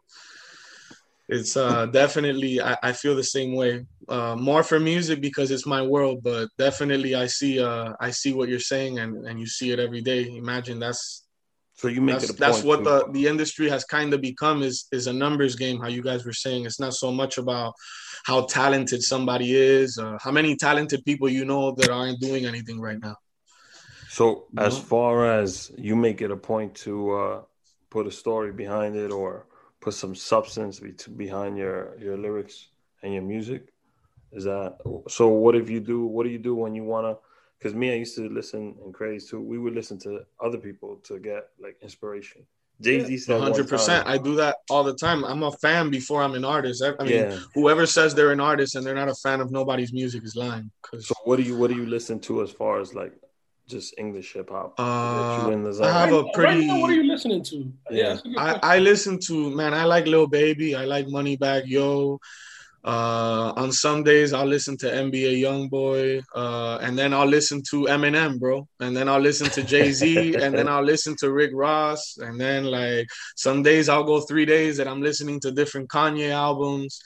[1.29, 2.61] it's uh, definitely.
[2.61, 3.87] I, I feel the same way.
[4.09, 7.61] Uh, more for music because it's my world, but definitely I see.
[7.61, 10.37] Uh, I see what you're saying, and and you see it every day.
[10.37, 11.25] Imagine that's.
[11.79, 12.39] So you make that's, it.
[12.39, 15.79] that's what the the industry has kind of become is is a numbers game.
[15.81, 17.73] How you guys were saying, it's not so much about
[18.25, 22.81] how talented somebody is, uh, how many talented people you know that aren't doing anything
[22.81, 23.17] right now.
[24.09, 24.83] So, you as know?
[24.83, 27.43] far as you make it a point to uh,
[27.91, 29.47] put a story behind it or
[29.81, 30.81] put some substance
[31.17, 32.71] behind your your lyrics
[33.03, 33.73] and your music,
[34.33, 35.29] is that so?
[35.29, 36.07] What if you do?
[36.07, 37.19] What do you do when you wanna?
[37.59, 39.41] Because me, I used to listen and craze too.
[39.41, 42.47] We would listen to other people to get like inspiration.
[42.81, 44.07] Jay Z said 100%.
[44.07, 45.25] I do that all the time.
[45.25, 46.83] I'm a fan before I'm an artist.
[46.83, 47.39] I, I mean, yeah.
[47.55, 50.71] whoever says they're an artist and they're not a fan of nobody's music is lying.
[51.01, 53.13] So what do you what do you listen to as far as like
[53.67, 54.75] just English hip hop?
[54.79, 56.61] Uh, I have a pretty.
[56.61, 57.73] Right now, what are you listening to?
[57.91, 59.75] Yeah, I, I listen to man.
[59.75, 60.77] I like Lil Baby.
[60.77, 62.21] I like Moneybagg Yo.
[62.85, 67.83] Uh, on some days I'll listen to NBA YoungBoy, uh, and then I'll listen to
[67.83, 71.51] Eminem, bro, and then I'll listen to Jay Z, and then I'll listen to Rick
[71.55, 75.89] Ross, and then like some days I'll go three days that I'm listening to different
[75.89, 77.01] Kanye albums,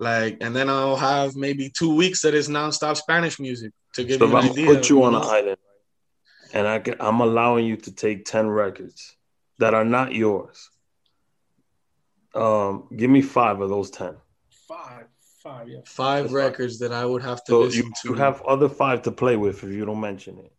[0.00, 4.18] like, and then I'll have maybe two weeks that is nonstop Spanish music to give
[4.18, 4.66] so you an I'm idea.
[4.66, 5.58] Put you on an island,
[6.52, 9.16] and I can, I'm allowing you to take ten records
[9.58, 10.70] that are not yours.
[12.34, 14.16] Um, give me five of those ten.
[14.66, 15.06] Five,
[15.42, 15.78] five, yeah.
[15.84, 16.90] Five That's records five.
[16.90, 18.08] that I would have to so listen you, to.
[18.08, 20.52] You have other five to play with if you don't mention it.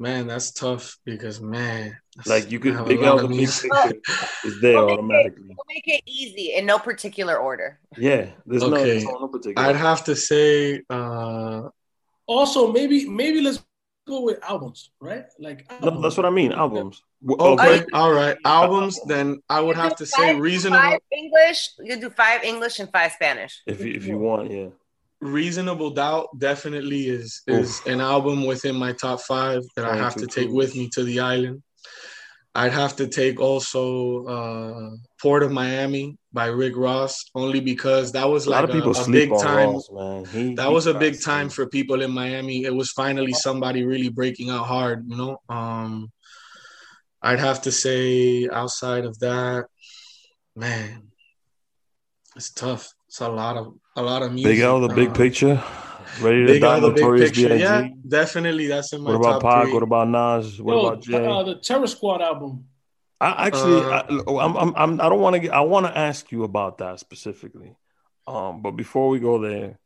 [0.00, 4.00] Man, that's tough because man, like you could Big L the big picture
[4.44, 5.46] is there we'll automatically.
[5.50, 7.80] It, we'll make it easy in no particular order.
[7.96, 9.02] Yeah, there's okay.
[9.04, 9.68] no, no particular.
[9.68, 10.82] I'd have to say.
[10.88, 11.68] uh
[12.28, 13.64] Also, maybe maybe let's
[14.08, 15.26] go with albums, right?
[15.38, 15.94] Like albums.
[15.94, 16.52] No, that's what I mean.
[16.52, 17.02] Albums.
[17.28, 18.36] Okay, all right.
[18.44, 18.98] Albums.
[19.06, 20.82] Then I would have to say reasonable.
[20.82, 21.70] Five English.
[21.78, 23.62] You do five English and five Spanish.
[23.66, 24.68] If you, if you want, yeah.
[25.20, 27.86] Reasonable Doubt definitely is is Oof.
[27.86, 31.20] an album within my top five that I have to take with me to the
[31.20, 31.62] island.
[32.54, 34.90] I'd have to take also uh,
[35.20, 39.28] Port of Miami by Rick Ross, only because that was like a, a, a big
[39.40, 39.70] time.
[39.70, 40.24] Ross, man.
[40.26, 42.62] He, that he was a big time for people in Miami.
[42.62, 45.38] It was finally somebody really breaking out hard, you know.
[45.48, 46.12] Um,
[47.20, 49.66] I'd have to say outside of that,
[50.54, 51.10] man,
[52.36, 52.94] it's tough.
[53.08, 54.52] It's a lot of a lot of music.
[54.52, 55.54] Big L, the big uh, picture.
[56.20, 57.60] Ready to die, Notorious B.I.G.
[57.60, 58.68] Yeah, definitely.
[58.68, 59.64] That's in my What about Pac?
[59.64, 59.74] Three.
[59.74, 60.62] What about Nas?
[60.62, 61.26] What Yo, about Jay?
[61.26, 62.64] Uh, the Terror Squad album.
[63.20, 65.52] I actually, uh, I, I'm, I'm, I'm, I don't want to get.
[65.52, 67.74] I want to ask you about that specifically.
[68.26, 69.78] Um, but before we go there,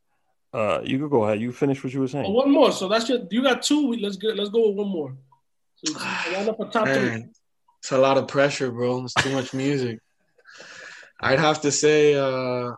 [0.53, 1.41] uh, you could go ahead.
[1.41, 2.31] You finish what you were saying.
[2.31, 2.73] One more.
[2.73, 3.21] So that's your.
[3.31, 3.93] You got two.
[3.95, 4.37] Let's get.
[4.37, 5.17] Let's go with one more.
[5.77, 7.25] So up a top Man, three.
[7.79, 9.05] It's a lot of pressure, bro.
[9.05, 9.99] It's too much music.
[11.19, 12.73] I'd have to say, uh,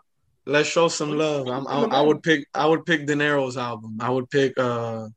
[0.46, 1.48] let's show some love.
[1.48, 2.46] I'm, I, I would pick.
[2.54, 3.96] I would pick Dinero's album.
[4.00, 5.08] I would pick uh,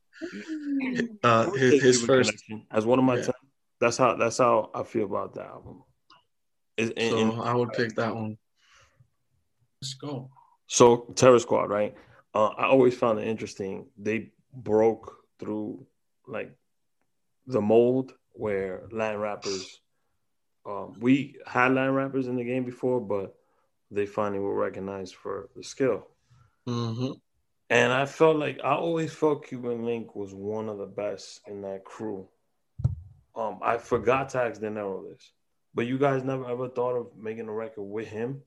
[1.22, 2.32] uh his, his first
[2.72, 3.16] as one of my.
[3.16, 3.22] Yeah.
[3.22, 3.34] Ten.
[3.80, 4.16] That's how.
[4.16, 5.82] That's how I feel about that album.
[6.78, 8.38] so in, I would pick that one.
[9.80, 10.30] Let's go.
[10.66, 11.94] So Terror Squad, right?
[12.34, 13.86] Uh, I always found it interesting.
[13.96, 15.86] They broke through
[16.26, 16.54] like
[17.46, 19.80] the mold where Latin rappers.
[20.66, 23.34] Um, we had Latin rappers in the game before, but
[23.90, 26.06] they finally were recognized for the skill.
[26.68, 27.12] Mm-hmm.
[27.70, 31.62] And I felt like I always felt Cuban Link was one of the best in
[31.62, 32.28] that crew.
[33.38, 35.32] Um, I forgot to ask Dinero this,
[35.72, 38.42] but you guys never ever thought of making a record with him?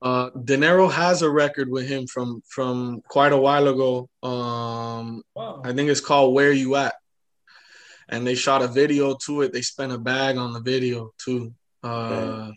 [0.00, 4.08] Uh, Dinero has a record with him from from quite a while ago.
[4.22, 5.62] Um, wow.
[5.64, 6.94] I think it's called "Where You At,"
[8.08, 9.52] and they shot a video to it.
[9.52, 11.52] They spent a bag on the video too.
[11.82, 12.52] Uh,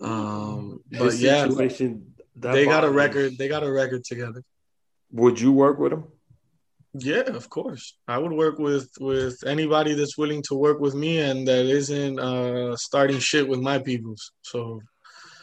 [0.00, 1.48] um, but yeah,
[2.34, 3.36] they got a record.
[3.36, 4.42] They got a record together.
[5.12, 6.04] Would you work with him?
[6.94, 7.96] Yeah, of course.
[8.08, 12.18] I would work with with anybody that's willing to work with me and that isn't
[12.18, 14.32] uh starting shit with my peoples.
[14.42, 14.80] So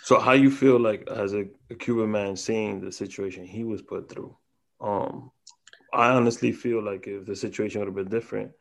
[0.01, 3.81] So how you feel like as a, a Cuban man seeing the situation he was
[3.81, 4.35] put through?
[4.79, 5.31] Um,
[5.93, 8.51] I honestly feel like if the situation would have been different,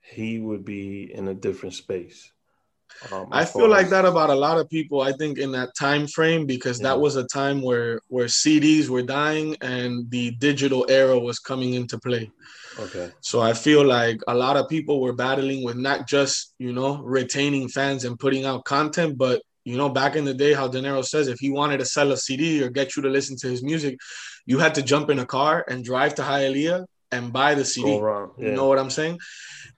[0.00, 2.32] he would be in a different space.
[3.12, 5.00] Um, I feel like that about a lot of people.
[5.02, 6.88] I think in that time frame because yeah.
[6.88, 11.74] that was a time where where CDs were dying and the digital era was coming
[11.74, 12.30] into play.
[12.78, 13.10] Okay.
[13.20, 17.02] So I feel like a lot of people were battling with not just you know
[17.02, 21.02] retaining fans and putting out content, but you know back in the day, how Dinero
[21.02, 23.62] says, if he wanted to sell a CD or get you to listen to his
[23.62, 23.98] music,
[24.46, 27.90] you had to jump in a car and drive to Hialeah and buy the CD.
[27.90, 28.26] Yeah.
[28.38, 29.18] You know what I'm saying?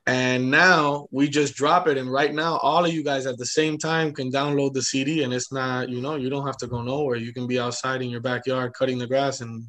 [0.07, 1.99] And now we just drop it.
[1.99, 5.23] And right now, all of you guys at the same time can download the CD.
[5.23, 7.17] And it's not, you know, you don't have to go nowhere.
[7.17, 9.67] You can be outside in your backyard cutting the grass and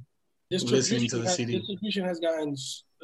[0.50, 1.58] listening to the has, CD.
[1.58, 2.56] Distribution has gotten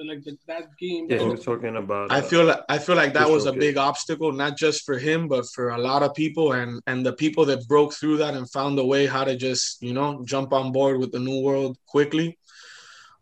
[0.07, 1.07] like the, that game.
[1.09, 2.11] Yeah, we're talking about.
[2.11, 5.27] I feel like I feel like that was a big obstacle, not just for him,
[5.27, 8.49] but for a lot of people, and and the people that broke through that and
[8.49, 11.77] found a way how to just you know jump on board with the new world
[11.85, 12.37] quickly.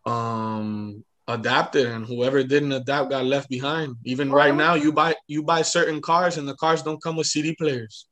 [0.05, 3.95] Um, adapted and whoever didn't adapt got left behind.
[4.03, 4.55] Even right oh.
[4.55, 8.07] now you buy you buy certain cars and the cars don't come with cd players.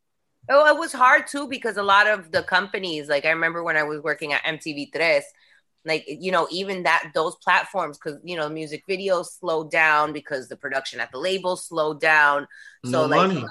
[0.49, 3.77] Oh it was hard too because a lot of the companies like i remember when
[3.77, 5.21] i was working at mtv3
[5.85, 10.47] like you know even that those platforms because you know music videos slowed down because
[10.47, 12.47] the production at the label slowed down.
[12.85, 13.45] So no like money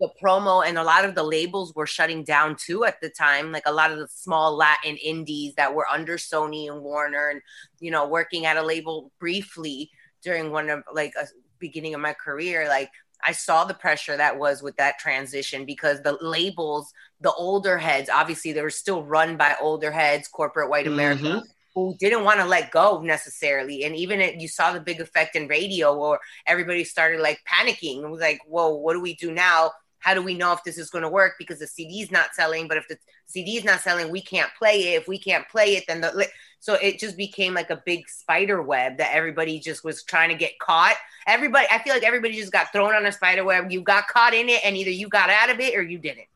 [0.00, 3.52] the promo and a lot of the labels were shutting down too at the time
[3.52, 7.42] like a lot of the small latin indies that were under sony and warner and
[7.80, 9.90] you know working at a label briefly
[10.22, 11.26] during one of like a
[11.58, 12.90] beginning of my career like
[13.24, 18.08] I saw the pressure that was with that transition because the labels, the older heads,
[18.08, 21.38] obviously they were still run by older heads, corporate white America, mm-hmm.
[21.74, 23.84] who didn't want to let go necessarily.
[23.84, 28.02] And even it, you saw the big effect in radio where everybody started like panicking.
[28.02, 29.72] It was like, whoa, what do we do now?
[30.00, 32.68] How do we know if this is going to work because the CD's not selling?
[32.68, 35.02] But if the CD's not selling, we can't play it.
[35.02, 38.60] If we can't play it, then the so it just became like a big spider
[38.60, 40.96] web that everybody just was trying to get caught.
[41.26, 43.70] Everybody, I feel like everybody just got thrown on a spider web.
[43.70, 46.26] You got caught in it, and either you got out of it or you didn't.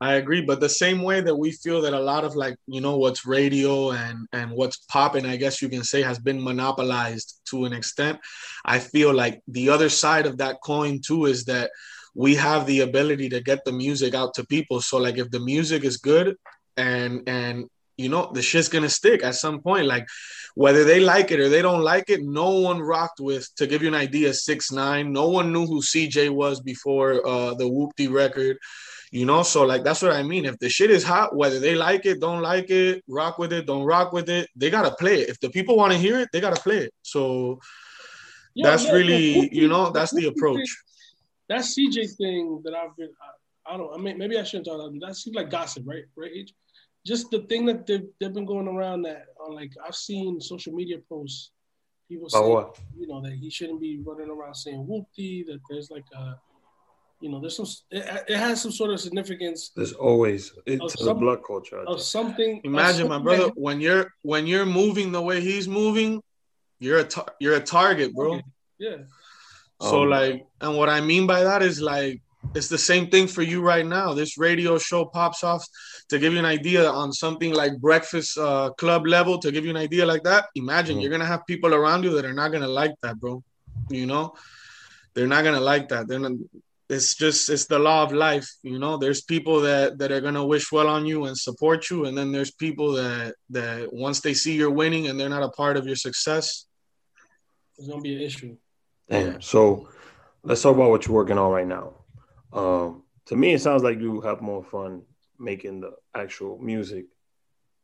[0.00, 2.82] I agree, but the same way that we feel that a lot of like you
[2.82, 7.40] know what's radio and and what's popping, I guess you can say, has been monopolized
[7.46, 8.18] to an extent.
[8.64, 11.70] I feel like the other side of that coin too is that
[12.16, 14.80] we have the ability to get the music out to people.
[14.80, 16.36] So like if the music is good
[16.76, 17.66] and and
[17.98, 19.86] you know the shit's gonna stick at some point.
[19.86, 20.08] Like
[20.54, 23.82] whether they like it or they don't like it, no one rocked with to give
[23.82, 25.12] you an idea, six nine.
[25.12, 28.56] No one knew who CJ was before uh the Whoopty record.
[29.12, 30.46] You know, so like that's what I mean.
[30.46, 33.66] If the shit is hot, whether they like it, don't like it, rock with it,
[33.66, 35.28] don't rock with it, they gotta play it.
[35.28, 36.94] If the people want to hear it, they gotta play it.
[37.02, 37.60] So
[38.54, 40.66] yeah, that's yeah, really, you know, that's the approach
[41.48, 44.76] that CJ thing that I've been, I, I don't, I mean, maybe I shouldn't talk
[44.76, 45.06] about that.
[45.06, 46.04] That seems like gossip, right?
[46.16, 46.50] Right?
[47.04, 50.72] Just the thing that they've, they've been going around that, on like, I've seen social
[50.72, 51.52] media posts,
[52.08, 52.38] people say,
[52.98, 56.36] you know, that he shouldn't be running around saying whoopty, that there's like a,
[57.20, 59.70] you know, there's some, it, it has some sort of significance.
[59.74, 61.78] There's always, it's some, a blood culture.
[61.78, 62.60] Of something.
[62.64, 66.20] Imagine, of my brother, that, when you're, when you're moving the way he's moving,
[66.80, 68.40] you're a, tar- you're a target, bro.
[68.78, 68.96] Yeah.
[69.80, 72.20] So um, like, and what I mean by that is like,
[72.54, 74.14] it's the same thing for you right now.
[74.14, 75.66] This radio show pops off
[76.08, 79.38] to give you an idea on something like Breakfast uh, Club level.
[79.38, 81.02] To give you an idea like that, imagine mm-hmm.
[81.02, 83.42] you're gonna have people around you that are not gonna like that, bro.
[83.90, 84.34] You know,
[85.14, 86.08] they're not gonna like that.
[86.08, 86.32] They're not,
[86.88, 90.34] it's just it's the law of life you know there's people that that are going
[90.34, 94.20] to wish well on you and support you and then there's people that that once
[94.20, 96.66] they see you're winning and they're not a part of your success
[97.76, 98.56] it's going to be an issue
[99.08, 99.40] Damn.
[99.40, 99.88] So
[100.42, 101.94] let's talk about what you're working on right now.
[102.52, 105.02] Um, to me, it sounds like you have more fun
[105.38, 107.06] making the actual music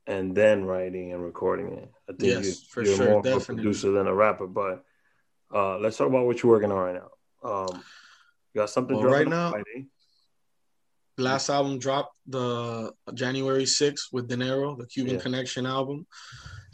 [0.06, 1.90] and then writing and recording it.
[2.08, 3.54] I think yes, you, for you're sure, more definitely.
[3.54, 4.46] a producer than a rapper.
[4.46, 4.84] But
[5.54, 7.48] uh, let's talk about what you're working on right now.
[7.48, 7.82] Um,
[8.52, 9.50] you got something well, right now?
[9.50, 9.86] Friday.
[11.18, 15.20] Last album dropped the January 6th with Dinero, the Cuban yeah.
[15.20, 16.06] Connection album.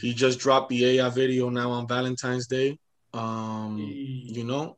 [0.01, 2.79] He just dropped the AI video now on Valentine's Day.
[3.12, 4.77] Um, you know,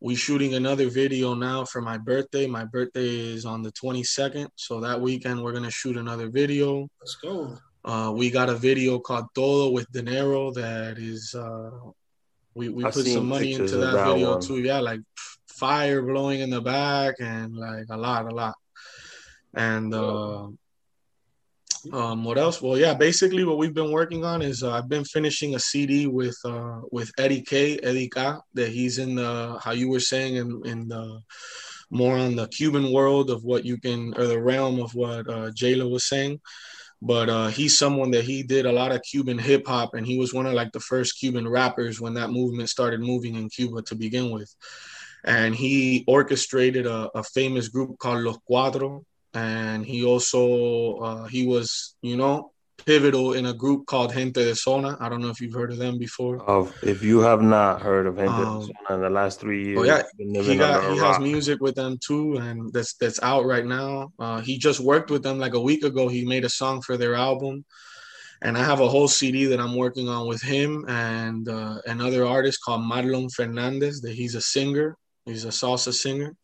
[0.00, 2.46] we shooting another video now for my birthday.
[2.46, 6.88] My birthday is on the 22nd, so that weekend we're gonna shoot another video.
[7.00, 7.58] Let's go.
[7.84, 11.70] Uh, we got a video called Todo with Dinero that is uh,
[12.54, 14.40] we, we put some money into that, that video one.
[14.40, 14.58] too.
[14.58, 15.00] Yeah, like
[15.46, 18.54] fire blowing in the back and like a lot, a lot.
[19.54, 20.48] And uh,
[21.92, 22.60] um, what else?
[22.60, 26.06] Well, yeah, basically what we've been working on is uh, I've been finishing a CD
[26.06, 30.36] with uh, with Eddie K, Eddie K, that he's in the how you were saying
[30.36, 31.20] in in the
[31.90, 35.50] more on the Cuban world of what you can or the realm of what uh,
[35.50, 36.40] Jayla was saying.
[37.00, 40.18] But uh, he's someone that he did a lot of Cuban hip hop, and he
[40.18, 43.82] was one of like the first Cuban rappers when that movement started moving in Cuba
[43.82, 44.52] to begin with.
[45.24, 49.04] And he orchestrated a, a famous group called Los Cuatro,
[49.34, 52.52] and he also uh, he was you know
[52.84, 54.96] pivotal in a group called Gente de Zona.
[55.00, 56.40] I don't know if you've heard of them before.
[56.42, 59.64] Of if you have not heard of Gente um, de Zona in the last three
[59.64, 60.02] years, yeah,
[60.42, 64.12] he got he has music with them too, and that's that's out right now.
[64.18, 66.08] Uh, he just worked with them like a week ago.
[66.08, 67.64] He made a song for their album,
[68.42, 72.24] and I have a whole CD that I'm working on with him and uh, another
[72.26, 74.00] artist called Marlon Fernandez.
[74.00, 74.96] That he's a singer.
[75.26, 76.34] He's a salsa singer.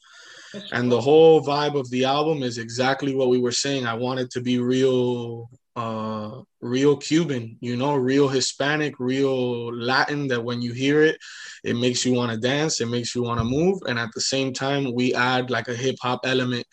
[0.73, 3.87] And the whole vibe of the album is exactly what we were saying.
[3.87, 10.43] I wanted to be real uh, real Cuban, you know, real Hispanic, real Latin that
[10.43, 11.19] when you hear it,
[11.65, 13.81] it makes you want to dance, it makes you want to move.
[13.89, 16.67] And at the same time, we add like a hip hop element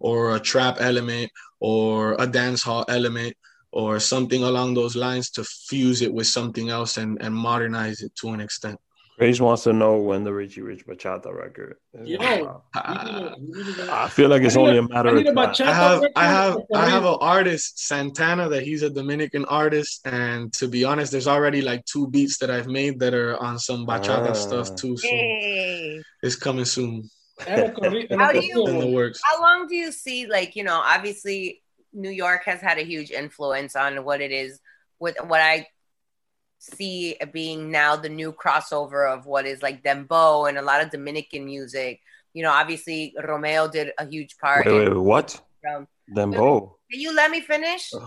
[0.00, 1.30] or a trap element
[1.60, 3.34] or a dance hall element
[3.72, 8.14] or something along those lines to fuse it with something else and, and modernize it
[8.16, 8.78] to an extent.
[9.18, 11.76] Grace wants to know when the Richy Rich Bachata record.
[11.94, 15.68] Is I feel like it's only a matter of time.
[15.68, 20.52] I have, I have, I have an artist Santana that he's a Dominican artist, and
[20.54, 23.86] to be honest, there's already like two beats that I've made that are on some
[23.86, 24.32] bachata ah.
[24.32, 24.96] stuff too.
[24.96, 26.02] So hey.
[26.22, 27.08] it's coming soon.
[27.40, 28.66] how do you?
[28.66, 29.20] In the works.
[29.22, 30.26] How long do you see?
[30.26, 34.58] Like you know, obviously New York has had a huge influence on what it is
[34.98, 35.66] with what I
[36.62, 40.90] see being now the new crossover of what is like dembow and a lot of
[40.90, 42.00] Dominican music.
[42.34, 44.66] You know, obviously Romeo did a huge part.
[44.66, 45.40] Wait, wait, wait what?
[45.68, 46.74] Um, dembow.
[46.90, 47.90] Can you let me finish?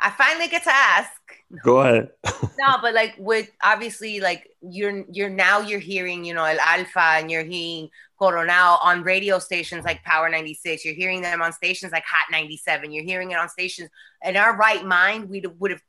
[0.00, 1.10] I finally get to ask.
[1.62, 2.10] Go ahead.
[2.58, 7.00] no, but like with obviously like you're you're now you're hearing, you know, El Alfa
[7.00, 10.84] and you're hearing Coronel on radio stations like Power 96.
[10.84, 12.90] You're hearing them on stations like Hot 97.
[12.92, 13.90] You're hearing it on stations
[14.24, 15.82] in our right mind, we would have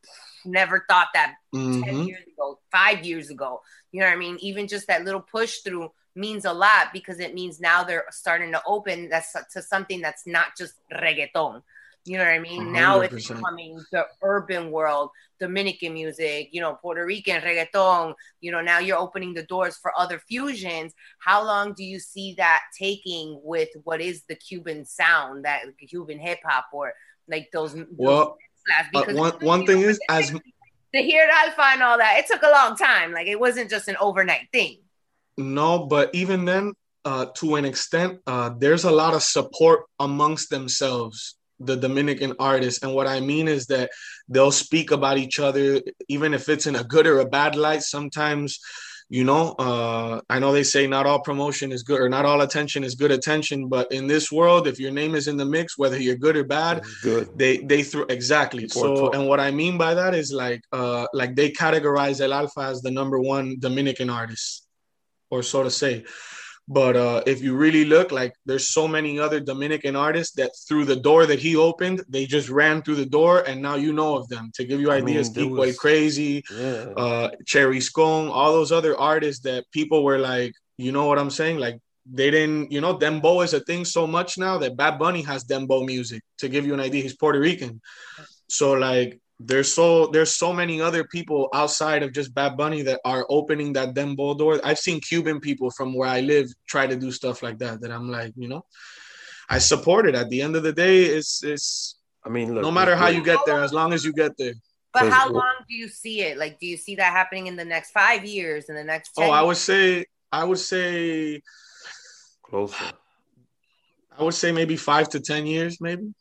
[0.45, 1.83] never thought that mm-hmm.
[1.83, 3.61] 10 years ago, five years ago.
[3.91, 4.37] You know what I mean?
[4.41, 8.51] Even just that little push through means a lot because it means now they're starting
[8.51, 11.61] to open that's to something that's not just reggaeton.
[12.05, 12.67] You know what I mean?
[12.67, 12.71] 100%.
[12.71, 15.11] Now it's becoming the urban world,
[15.43, 18.13] Dominican music, you know, Puerto Rican reggaeton.
[18.39, 20.93] You know, now you're opening the doors for other fusions.
[21.19, 26.17] How long do you see that taking with what is the Cuban sound, that Cuban
[26.17, 26.93] hip hop, or
[27.27, 27.75] like those?
[27.91, 30.31] Well, class because one, one thing is as
[30.95, 33.11] to hear Alfa and all that, it took a long time.
[33.11, 34.77] Like it wasn't just an overnight thing.
[35.37, 36.73] No, but even then,
[37.03, 42.83] uh, to an extent, uh, there's a lot of support amongst themselves, the Dominican artists.
[42.83, 43.89] And what I mean is that
[44.27, 47.83] they'll speak about each other, even if it's in a good or a bad light.
[47.83, 48.59] Sometimes
[49.09, 52.41] you know uh, i know they say not all promotion is good or not all
[52.41, 55.77] attention is good attention but in this world if your name is in the mix
[55.77, 57.29] whether you're good or bad good.
[57.35, 61.35] they they throw exactly so and what i mean by that is like uh like
[61.35, 64.65] they categorize el alfa as the number one dominican artist
[65.29, 66.03] or so to say
[66.67, 70.85] but uh, if you really look, like there's so many other Dominican artists that through
[70.85, 74.15] the door that he opened, they just ran through the door, and now you know
[74.15, 74.51] of them.
[74.55, 76.85] To give you ideas, Deep Way Crazy, yeah.
[76.95, 81.29] uh, Cherry Scone, all those other artists that people were like, you know what I'm
[81.29, 81.57] saying?
[81.57, 81.79] Like
[82.11, 85.43] they didn't, you know, dembow is a thing so much now that Bad Bunny has
[85.43, 86.23] dembow music.
[86.39, 87.81] To give you an idea, he's Puerto Rican.
[88.47, 93.01] So like there's so there's so many other people outside of just Bad Bunny that
[93.03, 94.59] are opening that dembow door.
[94.63, 97.81] I've seen Cuban people from where I live try to do stuff like that.
[97.81, 98.65] That I'm like, you know,
[99.49, 100.15] I support it.
[100.15, 101.99] At the end of the day, it's it's.
[102.25, 104.53] I mean, look, no matter how you get there, as long as you get there.
[104.93, 106.37] But how long do you see it?
[106.37, 108.65] Like, do you see that happening in the next five years?
[108.69, 109.11] In the next?
[109.17, 111.41] oh, I would say, I would say,
[112.43, 112.75] closer.
[114.15, 116.13] I would say maybe five to ten years, maybe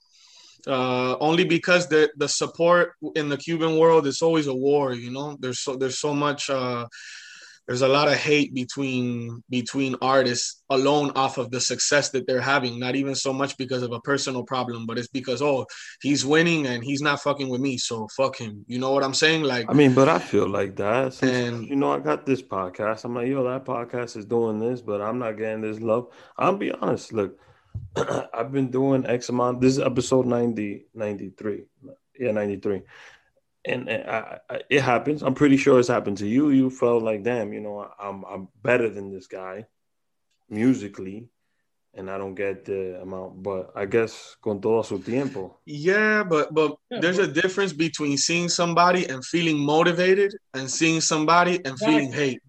[0.67, 4.93] uh, only because the the support in the Cuban world is always a war.
[4.93, 6.51] You know, there's so there's so much.
[6.51, 6.87] Uh,
[7.69, 12.41] there's a lot of hate between between artists alone off of the success that they're
[12.41, 12.79] having.
[12.79, 15.67] Not even so much because of a personal problem, but it's because oh
[16.01, 18.65] he's winning and he's not fucking with me, so fuck him.
[18.67, 19.43] You know what I'm saying?
[19.45, 21.23] Like I mean, but I feel like that.
[21.23, 23.05] And you know, I got this podcast.
[23.05, 26.09] I'm like, yo, that podcast is doing this, but I'm not getting this love.
[26.37, 27.13] I'll be honest.
[27.13, 27.39] Look,
[28.35, 29.61] I've been doing X amount.
[29.61, 31.65] This is episode 90, 93.
[32.19, 32.83] Yeah, 93.
[33.65, 35.23] And, and I, I, it happens.
[35.23, 36.51] I'm pretty sure it's happened to you.
[36.51, 39.67] You felt like, damn, you know, I'm I'm better than this guy
[40.49, 41.29] musically,
[41.95, 43.43] and I don't get the amount.
[43.43, 45.59] But I guess con todo su tiempo.
[45.65, 51.01] Yeah, but but yeah, there's a difference between seeing somebody and feeling motivated and seeing
[51.01, 52.41] somebody and feeling hate.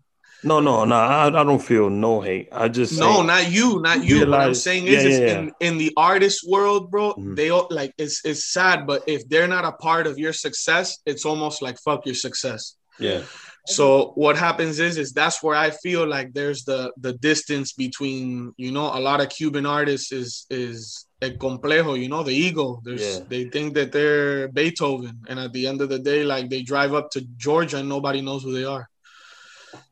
[0.43, 0.95] No, no, no.
[0.95, 2.49] I, I don't feel no hate.
[2.51, 4.17] I just no, not you, not you.
[4.17, 5.39] Realize, what I'm saying is, yeah, is yeah.
[5.39, 7.13] in in the artist world, bro.
[7.13, 7.35] Mm-hmm.
[7.35, 10.99] They all like it's it's sad, but if they're not a part of your success,
[11.05, 12.75] it's almost like fuck your success.
[12.99, 13.23] Yeah.
[13.65, 18.53] So what happens is is that's where I feel like there's the the distance between
[18.57, 22.81] you know a lot of Cuban artists is is el complejo, you know, the ego.
[22.83, 23.25] There's yeah.
[23.29, 26.93] they think that they're Beethoven, and at the end of the day, like they drive
[26.93, 28.89] up to Georgia and nobody knows who they are.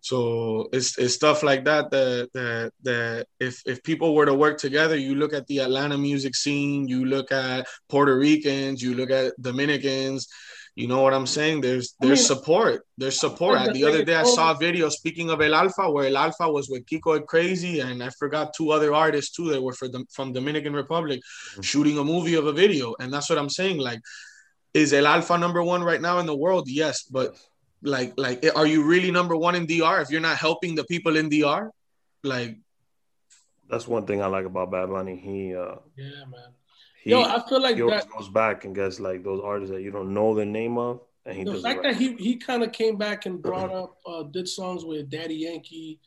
[0.02, 4.58] So it's, it's stuff like that, that that that if if people were to work
[4.58, 9.12] together, you look at the Atlanta music scene, you look at Puerto Ricans, you look
[9.12, 10.28] at Dominicans,
[10.76, 11.62] you know what I'm saying?
[11.62, 12.86] There's there's I mean, support.
[12.98, 13.74] There's support.
[13.74, 16.70] The other day I saw a video speaking of El Alfa where El Alfa was
[16.70, 20.32] with Kiko Crazy and I forgot two other artists too that were for the, from
[20.32, 21.62] Dominican Republic mm-hmm.
[21.62, 22.96] shooting a movie of a video.
[23.00, 23.80] And that's what I'm saying.
[23.80, 24.00] Like,
[24.74, 26.70] is El Alfa number one right now in the world?
[26.70, 27.36] Yes, but
[27.84, 31.18] like like are you really number one in DR if you're not helping the people
[31.18, 31.72] in DR?
[32.24, 32.58] Like
[33.70, 35.18] that's one thing I like about Bad Bunny.
[35.18, 36.52] He uh yeah man
[37.04, 39.82] he, Yo, I feel like he that goes back and gets like those artists that
[39.82, 42.72] you don't know the name of, and he the fact that he he kind of
[42.72, 46.00] came back and brought up uh, did songs with Daddy Yankee,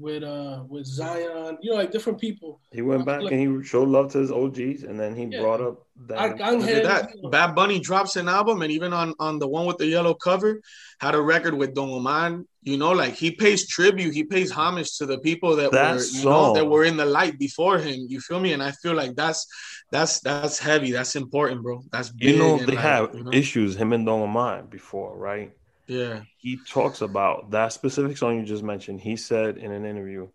[0.00, 2.60] with uh with Zion, you know, like different people.
[2.72, 5.40] He went back like, and he showed love to his OGs, and then he yeah.
[5.40, 6.18] brought up that.
[6.18, 7.28] I, that you know.
[7.28, 10.60] Bad Bunny drops an album, and even on on the one with the yellow cover,
[11.00, 12.42] had a record with Don Omar.
[12.62, 16.02] You know, like he pays tribute, he pays homage to the people that, that were
[16.02, 18.06] you know that were in the light before him.
[18.08, 18.52] You feel me?
[18.52, 19.46] And I feel like that's
[19.90, 20.92] that's that's heavy.
[20.92, 21.82] That's important, bro.
[21.90, 22.34] That's big.
[22.34, 23.32] You know they like, have you know?
[23.32, 25.52] issues him and Don Omar before, right?
[25.86, 26.22] Yeah.
[26.38, 29.00] He talks about that specific song you just mentioned.
[29.00, 30.28] He said in an interview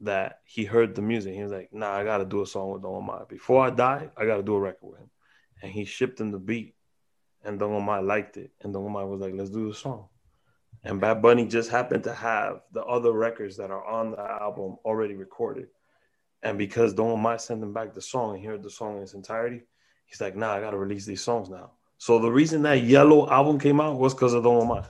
[0.00, 1.34] that he heard the music.
[1.34, 3.70] He was like, "Nah, I got to do a song with Don Omar before I
[3.70, 4.10] die.
[4.16, 5.10] I got to do a record with him."
[5.62, 6.74] And he shipped him the beat,
[7.44, 10.08] and Don Omar liked it, and Don Omar was like, "Let's do the song."
[10.84, 14.78] And Bad Bunny just happened to have the other records that are on the album
[14.84, 15.68] already recorded.
[16.42, 19.02] And because Don Omar sent him back the song and he heard the song in
[19.04, 19.62] its entirety,
[20.06, 21.70] he's like, nah, I gotta release these songs now.
[22.02, 24.84] So the reason that Yellow album came out was because of Don Omar.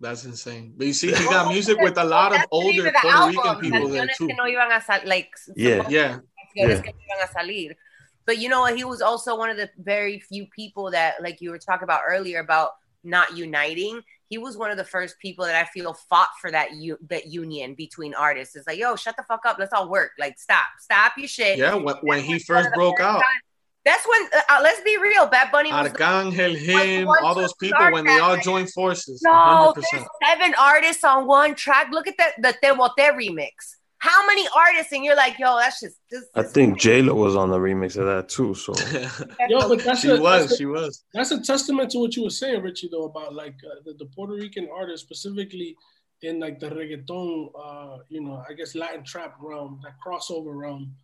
[0.00, 0.72] That's insane.
[0.74, 3.36] But you see, he got music with a lot of older Puerto album.
[3.36, 4.28] Rican people there too.
[4.28, 4.44] No
[5.04, 6.20] like, yeah, yeah.
[6.54, 7.72] yeah.
[8.24, 8.78] But you know what?
[8.78, 12.00] He was also one of the very few people that, like you were talking about
[12.08, 12.70] earlier, about
[13.04, 14.00] not uniting
[14.32, 17.26] he was one of the first people that I feel fought for that u- that
[17.26, 18.56] union between artists.
[18.56, 19.58] It's like, yo, shut the fuck up.
[19.58, 20.12] Let's all work.
[20.18, 21.58] Like, stop, stop your shit.
[21.58, 23.16] Yeah, when, when he first broke out.
[23.18, 23.42] Time.
[23.84, 27.90] That's when, uh, uh, let's be real, Bad Bunny was Arcangel, him, all those people
[27.90, 29.20] when they all joined forces.
[29.24, 31.88] No, there's seven artists on one track.
[31.90, 33.50] Look at that, the Te Boté remix
[34.02, 35.96] how many artists and you're like, yo, that's just.
[36.10, 38.52] This, I think J Lo was on the remix of that too.
[38.52, 38.74] So.
[39.48, 40.48] yo, but that's she a, was.
[40.48, 41.04] That's she was.
[41.14, 44.06] That's a testament to what you were saying, Richy, though, about like uh, the, the,
[44.06, 45.76] Puerto Rican artists, specifically
[46.22, 50.96] in like the reggaeton, uh, you know, I guess Latin trap realm, that crossover realm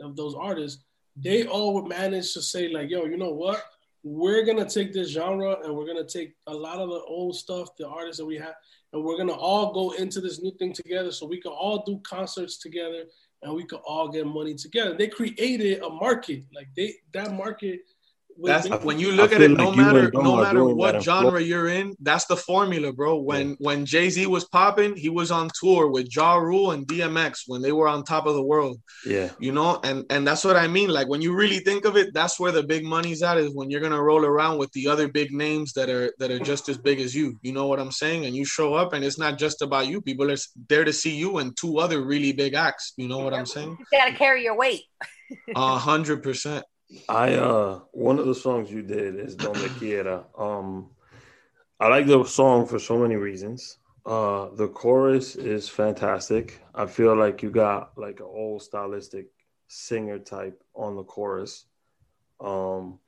[0.00, 0.84] of those artists.
[1.16, 3.62] They all would manage to say like, yo, you know what?
[4.02, 7.76] We're gonna take this genre and we're gonna take a lot of the old stuff,
[7.76, 8.54] the artists that we have,
[8.92, 12.00] and we're gonna all go into this new thing together so we can all do
[12.04, 13.04] concerts together
[13.42, 14.94] and we can all get money together.
[14.96, 17.80] They created a market, like they that market
[18.42, 19.50] that's when you look at it.
[19.50, 23.18] No matter no matter what genre you're in, that's the formula, bro.
[23.18, 23.56] When yeah.
[23.58, 27.62] when Jay Z was popping, he was on tour with Ja Rule and DMX when
[27.62, 28.80] they were on top of the world.
[29.06, 30.90] Yeah, you know, and and that's what I mean.
[30.90, 33.38] Like when you really think of it, that's where the big money's at.
[33.38, 36.40] Is when you're gonna roll around with the other big names that are that are
[36.40, 37.38] just as big as you.
[37.42, 38.26] You know what I'm saying?
[38.26, 40.00] And you show up, and it's not just about you.
[40.00, 40.36] People are
[40.68, 42.92] there to see you and two other really big acts.
[42.96, 43.76] You know what I'm saying?
[43.92, 44.82] You gotta carry your weight.
[45.56, 46.64] A hundred percent.
[47.08, 50.24] I uh one of the songs you did is Donde Quiera.
[50.38, 50.90] Um
[51.80, 53.78] I like the song for so many reasons.
[54.06, 56.60] Uh the chorus is fantastic.
[56.74, 59.28] I feel like you got like an old stylistic
[59.68, 61.66] singer type on the chorus.
[62.40, 62.98] Um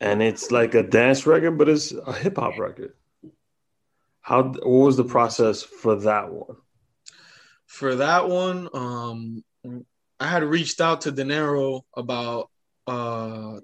[0.00, 2.94] and it's like a dance record, but it's a hip hop record.
[4.20, 6.56] How what was the process for that one?
[7.66, 9.44] For that one, um
[10.20, 12.51] I had reached out to Dinero about
[12.86, 13.60] uh,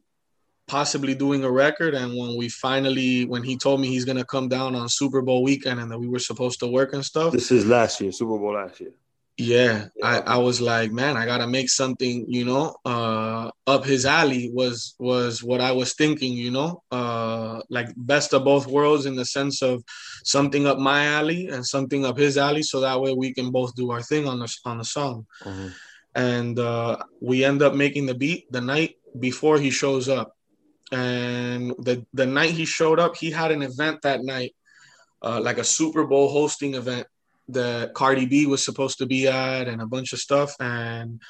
[0.66, 1.94] possibly doing a record.
[1.94, 5.42] And when we finally, when he told me he's gonna come down on Super Bowl
[5.42, 7.32] weekend and that we were supposed to work and stuff.
[7.32, 8.92] This is last year, Super Bowl last year.
[9.40, 14.04] Yeah, I, I was like, man, I gotta make something, you know, uh, up his
[14.04, 19.06] alley was was what I was thinking, you know, uh, like best of both worlds
[19.06, 19.84] in the sense of
[20.24, 23.76] something up my alley and something up his alley, so that way we can both
[23.76, 25.24] do our thing on the on the song.
[25.44, 25.68] Mm-hmm.
[26.16, 30.32] And uh, we end up making the beat the night before he shows up.
[30.90, 34.54] And the the night he showed up, he had an event that night,
[35.22, 37.06] uh, like a Super Bowl hosting event
[37.48, 40.54] that Cardi B was supposed to be at and a bunch of stuff.
[40.60, 41.20] And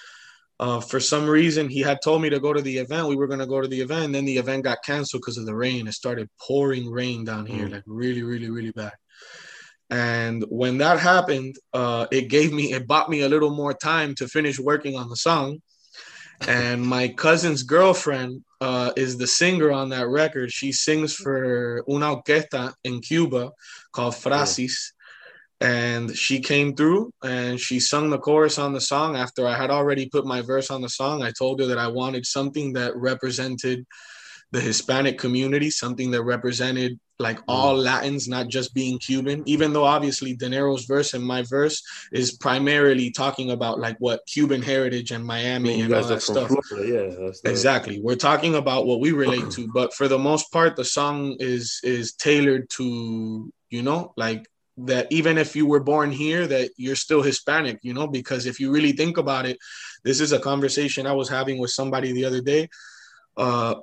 [0.60, 3.08] uh, for some reason, he had told me to go to the event.
[3.08, 4.06] We were going to go to the event.
[4.06, 5.86] And then the event got canceled because of the rain.
[5.86, 7.72] It started pouring rain down here, mm.
[7.72, 8.94] like really, really, really bad.
[9.90, 14.14] And when that happened, uh, it gave me, it bought me a little more time
[14.16, 15.62] to finish working on the song.
[16.46, 20.52] And my cousin's girlfriend uh, is the singer on that record.
[20.52, 23.50] She sings for una orquesta in Cuba
[23.92, 24.92] called Frasis.
[25.60, 29.16] And she came through and she sung the chorus on the song.
[29.16, 31.88] After i had already put my verse on the song i told her that i
[31.88, 33.84] wanted something that represented
[34.52, 37.44] the hispanic community something that represented like mm.
[37.48, 42.32] all latins not just being cuban even though obviously dinero's verse and my verse is
[42.32, 46.48] primarily talking about like what cuban heritage and miami I mean, and all that stuff
[46.48, 46.88] Florida.
[46.88, 47.50] yeah the...
[47.50, 51.36] exactly we're talking about what we relate to but for the most part the song
[51.40, 54.46] is is tailored to you know like
[54.78, 58.60] that even if you were born here that you're still hispanic you know because if
[58.60, 59.58] you really think about it
[60.04, 62.68] this is a conversation i was having with somebody the other day
[63.36, 63.74] uh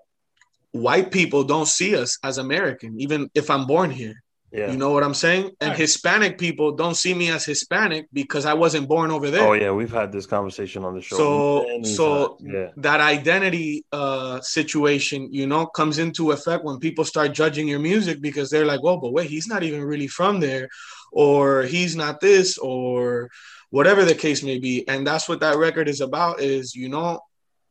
[0.75, 4.15] white people don't see us as american even if i'm born here
[4.55, 4.71] yeah.
[4.71, 5.51] You know what I'm saying?
[5.59, 5.77] And right.
[5.77, 9.45] Hispanic people don't see me as Hispanic because I wasn't born over there.
[9.45, 11.17] Oh yeah, we've had this conversation on the show.
[11.17, 12.69] So so yeah.
[12.77, 18.21] that identity uh situation, you know, comes into effect when people start judging your music
[18.21, 20.69] because they're like, "Well, but wait, he's not even really from there
[21.11, 23.29] or he's not this or
[23.71, 27.19] whatever the case may be." And that's what that record is about is, you know,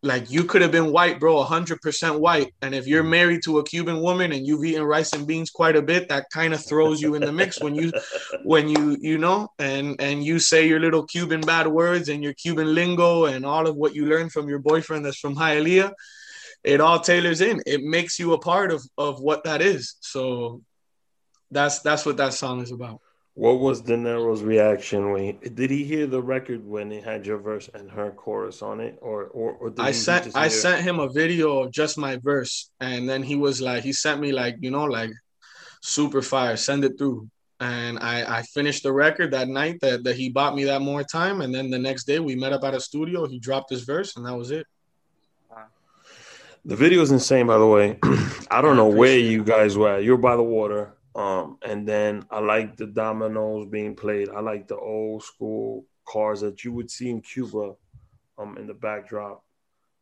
[0.05, 2.53] like you could have been white, bro, 100% white.
[2.61, 5.77] And if you're married to a Cuban woman and you've eaten rice and beans quite
[5.77, 7.91] a bit, that kind of throws you in the mix when you,
[8.45, 12.35] when you, you know, and, and you say your little Cuban bad words and your
[12.35, 15.93] Cuban lingo and all of what you learned from your boyfriend that's from Hialeah,
[16.63, 17.63] it all tailors in.
[17.67, 19.97] It makes you a part of, of what that is.
[20.01, 20.61] So
[21.51, 23.01] that's, that's what that song is about.
[23.37, 27.39] What was Dinero's reaction when he, did he hear the record when he had your
[27.39, 31.09] verse and her chorus on it, or or, or I sent I sent him a
[31.09, 34.71] video of just my verse, and then he was like he sent me like you
[34.71, 35.11] know like
[35.83, 37.29] super fire, send it through,
[37.59, 41.03] and I I finished the record that night that that he bought me that more
[41.03, 43.83] time, and then the next day we met up at a studio, he dropped his
[43.83, 44.65] verse, and that was it.
[46.67, 47.99] The video is insane, by the way.
[48.51, 49.99] I don't I know where you guys were.
[49.99, 50.95] You're by the water.
[51.15, 54.29] Um, and then I like the dominoes being played.
[54.29, 57.75] I like the old school cars that you would see in Cuba
[58.39, 59.43] um, in the backdrop.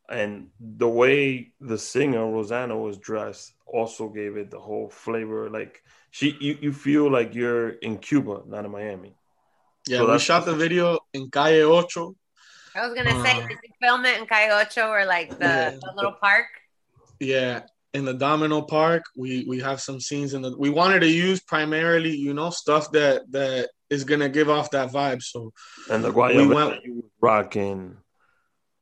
[0.08, 5.48] And the way the singer Rosanna was dressed also gave it the whole flavor.
[5.48, 9.14] Like she, you, you feel like you're in Cuba, not in Miami.
[9.86, 12.14] Yeah, so we shot the video in Calle Ocho.
[12.74, 15.44] I was gonna uh, say, did you film it in Calle Ocho or like the,
[15.44, 16.46] yeah, the little park?
[17.20, 17.62] Yeah,
[17.94, 19.04] in the Domino Park.
[19.16, 20.56] We we have some scenes in the.
[20.56, 24.90] We wanted to use primarily, you know, stuff that that is gonna give off that
[24.90, 25.22] vibe.
[25.22, 25.52] So
[25.90, 27.96] and the Guayabera we went, you rocking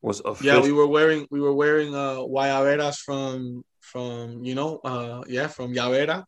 [0.02, 0.46] was official.
[0.46, 5.48] Yeah, we were wearing we were wearing uh Guayaberas from from you know uh yeah
[5.48, 6.24] from Llavera.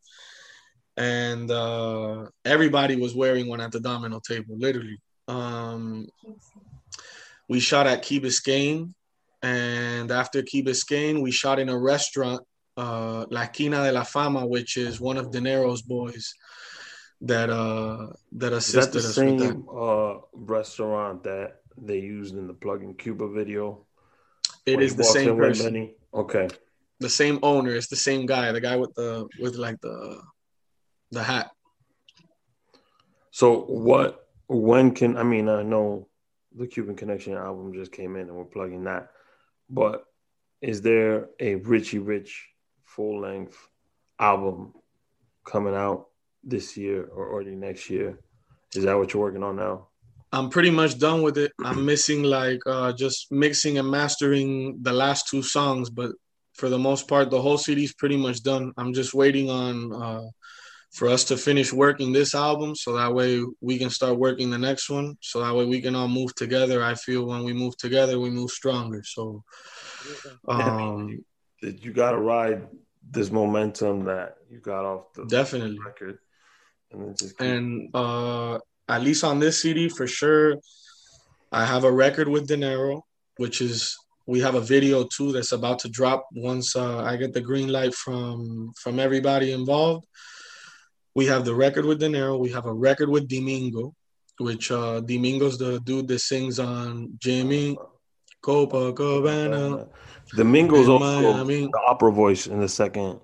[0.97, 4.99] And uh everybody was wearing one at the domino table, literally.
[5.29, 6.07] Um
[7.49, 8.95] we shot at Key Biscayne,
[9.43, 12.43] and after Key Biscayne, we shot in a restaurant
[12.77, 16.35] uh, La Esquina de la Fama, which is one of Dinero's boys
[17.25, 22.47] that uh that assisted is that the us same, Uh, restaurant that they used in
[22.49, 23.87] the plug in Cuba video.
[24.67, 25.95] It is the same person.
[26.13, 26.49] Okay.
[27.01, 27.75] The same owner.
[27.75, 28.53] It's the same guy.
[28.53, 30.21] The guy with the with like the
[31.11, 31.51] the hat.
[33.31, 34.29] So what?
[34.49, 35.49] When can I mean?
[35.49, 36.09] I know
[36.55, 39.11] the Cuban Connection album just came in, and we're plugging that.
[39.71, 40.05] But
[40.61, 42.52] is there a Richy Rich
[42.95, 43.57] full length
[44.19, 44.73] album
[45.45, 46.07] coming out
[46.45, 48.19] this year or early next year.
[48.75, 49.89] Is that what you're working on now?
[50.33, 51.53] I'm pretty much done with it.
[51.63, 56.13] I'm missing like uh, just mixing and mastering the last two songs, but
[56.55, 58.73] for the most part, the whole CD is pretty much done.
[58.79, 60.23] I'm just waiting on uh,
[60.93, 64.59] for us to finish working this album, so that way we can start working the
[64.59, 65.17] next one.
[65.21, 66.83] So that way we can all move together.
[66.83, 69.03] I feel when we move together, we move stronger.
[69.05, 69.45] So,
[70.49, 71.25] um,
[71.61, 72.67] you got to ride
[73.11, 76.19] this momentum that you got off the definitely record,
[76.91, 80.57] and, keep- and uh, at least on this CD for sure,
[81.51, 83.05] I have a record with Dinero,
[83.37, 83.97] which is
[84.27, 87.69] we have a video too that's about to drop once uh, I get the green
[87.69, 90.07] light from from everybody involved.
[91.15, 92.39] We have the record with Dinero.
[92.39, 93.95] We have a record with Domingo,
[94.39, 97.77] which uh, Domingo's the dude that sings on Jimmy
[98.43, 99.89] Copacabana.
[100.37, 101.67] Domingo's also Miami.
[101.67, 103.21] the opera voice in the second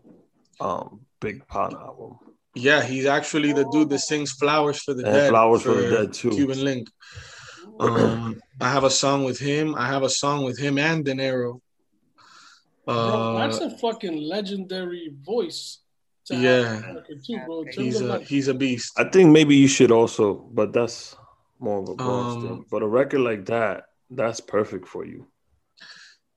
[0.61, 2.19] um, Big Pun album.
[2.55, 5.81] Yeah, he's actually the dude that sings "Flowers for the and Dead." Flowers for, for,
[5.81, 6.31] the Dead too.
[6.31, 6.89] Cuban Link.
[7.81, 9.75] Um, I have a song with him.
[9.77, 11.63] I have a song with him and Dinero.
[12.87, 15.81] Uh, bro, that's a fucking legendary voice.
[16.31, 16.83] Yeah,
[17.25, 18.93] too, he's a he's a beast.
[18.99, 21.17] I think maybe you should also, but that's
[21.59, 22.65] more of a boss um, thing.
[22.71, 25.29] But a record like that, that's perfect for you.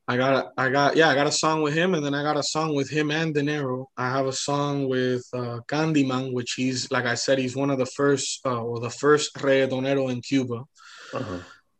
[0.07, 2.23] I got a, I got yeah I got a song with him and then I
[2.23, 3.89] got a song with him and Dinero.
[3.95, 7.77] I have a song with uh, Candyman, which he's like I said he's one of
[7.77, 10.63] the first uh, or the first reggaetonero in Cuba.
[11.13, 11.39] Uh-huh.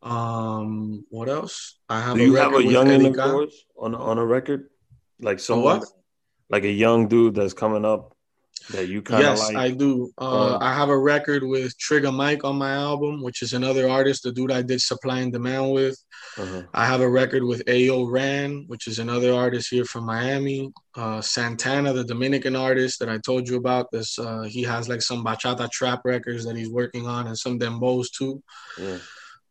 [0.09, 1.79] Um, what else?
[1.89, 2.17] I have.
[2.17, 4.69] Do you have a young in on on a record,
[5.19, 5.81] like someone,
[6.49, 8.15] like a young dude that's coming up
[8.69, 9.57] that you kind of yes, like?
[9.57, 10.11] I do.
[10.17, 13.89] Uh, uh, I have a record with Trigger Mike on my album, which is another
[13.89, 16.01] artist, the dude I did Supply and Demand with.
[16.37, 16.63] Uh-huh.
[16.73, 20.71] I have a record with Ayo Ran, which is another artist here from Miami.
[20.95, 23.91] Uh, Santana, the Dominican artist that I told you about.
[23.91, 27.59] This uh, he has like some bachata trap records that he's working on, and some
[27.59, 28.41] dembos too.
[28.79, 28.97] Yeah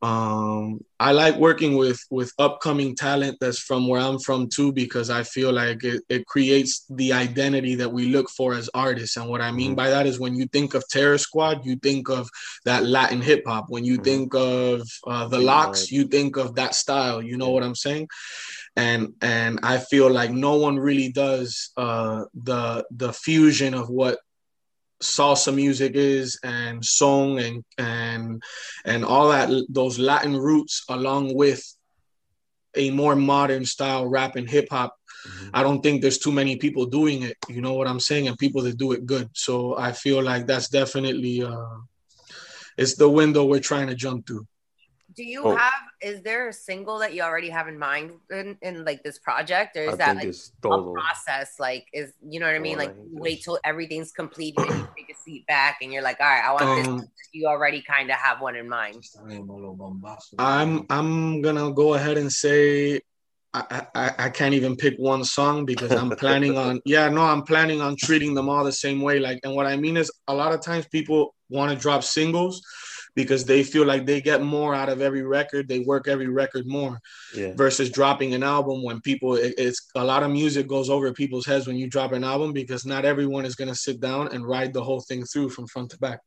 [0.03, 5.11] um i like working with with upcoming talent that's from where i'm from too because
[5.11, 9.19] i feel like it, it creates the identity that we look for as artists.
[9.19, 9.77] And what i mean mm-hmm.
[9.77, 12.31] by that is when you think of terror squad you think of
[12.65, 14.05] that latin hip-hop when you mm-hmm.
[14.05, 17.23] think of uh, the Locks, you think of that style.
[17.23, 18.09] You know what i'm saying?
[18.77, 24.19] And and i feel like no one really does uh the the fusion of what
[25.03, 28.43] salsa music is and song and and
[28.85, 31.63] and all that those Latin roots along with
[32.77, 34.95] a more modern style rap and hip hop.
[35.27, 35.49] Mm-hmm.
[35.55, 37.37] I don't think there's too many people doing it.
[37.49, 38.29] You know what I'm saying?
[38.29, 39.29] And people that do it good.
[39.33, 41.79] So I feel like that's definitely uh,
[42.79, 44.47] it's the window we're trying to jump through.
[45.21, 45.55] Do you oh.
[45.55, 45.83] have?
[46.01, 49.77] Is there a single that you already have in mind in, in like this project,
[49.77, 51.57] or is I that like a process?
[51.61, 52.79] Like, is you know what I mean?
[52.79, 56.27] Like, wait till everything's complete and you take a seat back, and you're like, all
[56.27, 57.09] right, I want um, this.
[57.35, 59.05] You already kind of have one in mind.
[60.39, 63.03] I'm I'm gonna go ahead and say
[63.53, 67.43] I, I, I can't even pick one song because I'm planning on yeah no I'm
[67.43, 70.35] planning on treating them all the same way like and what I mean is a
[70.35, 72.63] lot of times people want to drop singles
[73.15, 75.69] because they feel like they get more out of every record.
[75.69, 76.99] They work every record more
[77.35, 77.55] yeah.
[77.55, 81.47] versus dropping an album when people, it, it's a lot of music goes over people's
[81.47, 84.47] heads when you drop an album because not everyone is going to sit down and
[84.47, 86.21] ride the whole thing through from front to back.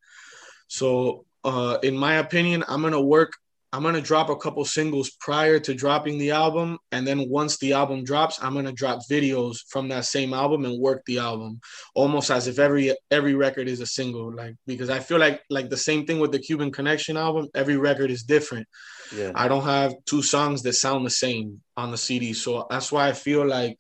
[0.67, 3.34] So, uh, in my opinion, I'm going to work
[3.74, 7.74] I'm gonna drop a couple singles prior to dropping the album, and then once the
[7.74, 11.59] album drops, I'm gonna drop videos from that same album and work the album,
[11.95, 14.32] almost as if every every record is a single.
[14.32, 17.78] Like because I feel like like the same thing with the Cuban Connection album, every
[17.78, 18.67] record is different.
[19.13, 19.32] Yeah.
[19.34, 23.09] I don't have two songs that sound the same on the CD, so that's why
[23.09, 23.76] I feel like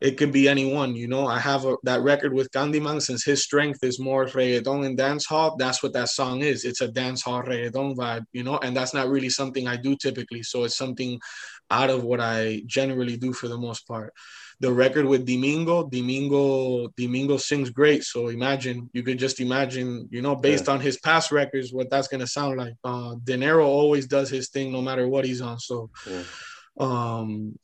[0.00, 0.96] it could be anyone.
[0.96, 4.86] You know, I have a, that record with Candyman since his strength is more reggaeton
[4.86, 5.56] and dance hall.
[5.56, 6.64] That's what that song is.
[6.64, 9.96] It's a dance hall reggaeton vibe, you know, and that's not really something I do
[9.96, 10.42] typically.
[10.42, 11.20] So it's something
[11.70, 14.14] out of what I generally do for the most part.
[14.60, 18.02] The record with Domingo, Domingo, Domingo sings great.
[18.04, 20.74] So imagine you could just imagine, you know, based yeah.
[20.74, 22.74] on his past records, what that's gonna sound like.
[22.84, 25.58] Uh, Dinero always does his thing no matter what he's on.
[25.58, 25.90] So.
[26.08, 26.22] Yeah.
[26.78, 27.58] Um,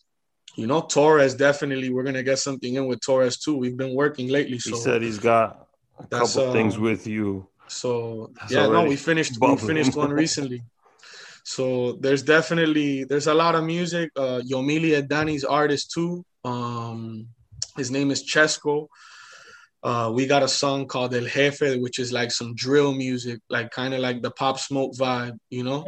[0.57, 1.91] you know, Torres definitely.
[1.91, 3.57] We're gonna get something in with Torres too.
[3.57, 4.59] We've been working lately.
[4.59, 7.47] So he said he's got a couple uh, things with you.
[7.69, 9.39] So that's yeah, no, we finished.
[9.39, 9.61] Bubbling.
[9.61, 10.63] We finished one recently.
[11.45, 14.11] So there's definitely there's a lot of music.
[14.17, 16.25] Uh, Yomilia Danny's artist too.
[16.45, 17.29] Um,
[17.77, 18.89] his name is Chesco.
[19.83, 23.71] Uh, we got a song called El Jefe, which is like some drill music, like
[23.71, 25.87] kind of like the pop smoke vibe, you know.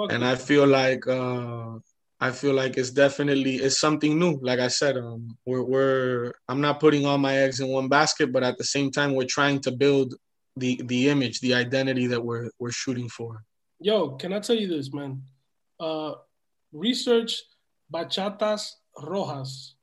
[0.00, 1.78] Oh, and I feel like uh,
[2.20, 4.38] I feel like it's definitely it's something new.
[4.42, 8.32] Like I said, um, we're we're I'm not putting all my eggs in one basket,
[8.32, 10.14] but at the same time, we're trying to build
[10.56, 13.44] the the image, the identity that we're we're shooting for.
[13.80, 15.22] Yo, can I tell you this, man?
[15.78, 16.14] Uh,
[16.72, 17.40] research
[17.92, 19.76] bachatas rojas,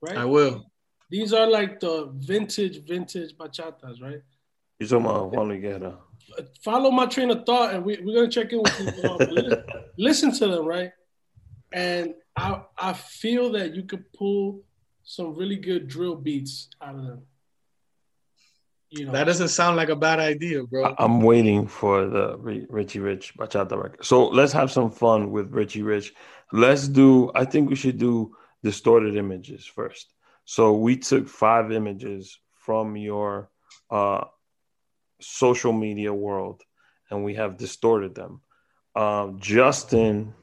[0.00, 0.16] right?
[0.16, 0.66] I will.
[1.08, 4.20] These are like the vintage, vintage bachatas, right?
[4.80, 5.98] You talking about Juan Luis Guerra?
[6.62, 8.86] Follow my train of thought, and we, we're gonna check in with you.
[9.30, 9.64] listen,
[9.98, 10.90] listen to them, right?
[11.72, 14.62] And I I feel that you could pull
[15.04, 17.22] some really good drill beats out of them.
[18.90, 20.94] You know, that doesn't sound like a bad idea, bro.
[20.98, 24.04] I'm waiting for the Richy Rich bachata record.
[24.04, 26.14] So let's have some fun with Richy Rich.
[26.52, 27.30] Let's do.
[27.34, 30.14] I think we should do distorted images first.
[30.46, 33.50] So we took five images from your
[33.90, 34.24] uh,
[35.20, 36.62] social media world,
[37.10, 38.40] and we have distorted them.
[38.94, 40.34] Um, Justin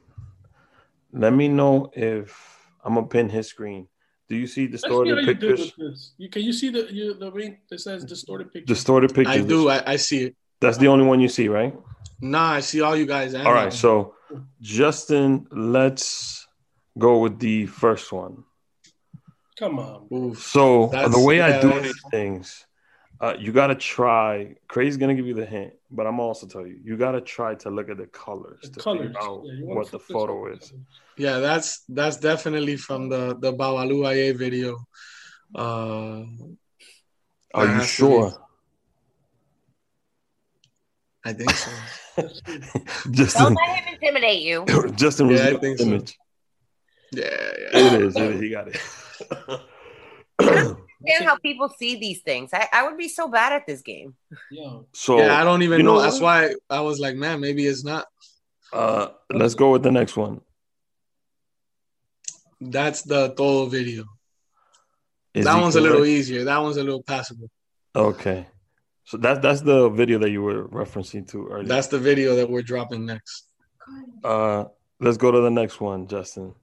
[1.15, 3.87] let me know if I'm gonna pin his screen.
[4.27, 6.13] Do you see distorted see pictures?
[6.17, 8.67] You, can you see the you, the ring that says distorted pictures?
[8.67, 9.45] Distorted pictures.
[9.45, 9.69] I do.
[9.69, 10.35] I, I see it.
[10.59, 11.75] That's the only one you see, right?
[12.21, 13.35] Nah, I see all you guys.
[13.35, 14.15] All right, so
[14.61, 16.47] Justin, let's
[16.97, 18.43] go with the first one.
[19.59, 20.35] Come on.
[20.35, 22.65] So the way I do these things,
[23.21, 24.55] uh, you got to try.
[24.67, 27.55] Crazy's gonna give you the hint, but I'm also tell you, you got to try
[27.55, 29.07] to look at the colors the to colors.
[29.07, 30.73] figure out yeah, what the photo is.
[31.17, 34.85] Yeah, that's that's definitely from the the Babalu Aye video.
[35.53, 36.23] Uh,
[37.53, 38.33] Are you sure?
[41.23, 41.71] I think so.
[43.11, 44.65] Justin, Don't let him intimidate you.
[44.95, 46.09] Justin was yeah, I think image.
[46.09, 46.15] So.
[47.11, 48.15] Yeah, yeah, it is.
[48.15, 48.41] It is.
[48.41, 48.79] He got it.
[51.07, 52.51] understand how people see these things.
[52.53, 54.15] I, I would be so bad at this game.
[54.51, 54.79] Yeah.
[54.93, 55.95] So yeah, I don't even know.
[55.95, 56.01] know.
[56.01, 58.05] That's why I was like, man, maybe it's not.
[58.73, 60.41] Uh, let's go with the next one.
[62.59, 64.05] That's the Todo video.
[65.33, 65.87] Is that one's correct?
[65.87, 66.45] a little easier.
[66.45, 67.49] That one's a little passable.
[67.95, 68.47] Okay.
[69.03, 71.67] So that's that's the video that you were referencing to earlier.
[71.67, 73.47] That's the video that we're dropping next.
[74.23, 74.65] Uh
[74.99, 76.55] let's go to the next one, Justin.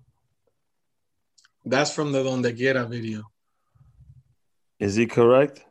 [1.64, 3.22] That's from the Donde Quiera video.
[4.83, 5.64] Is he correct?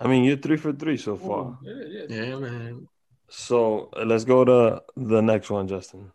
[0.00, 1.58] I mean, you're three for three so far.
[1.62, 2.22] yeah, yeah.
[2.24, 2.88] yeah, man.
[3.28, 6.12] So let's go to the next one, Justin.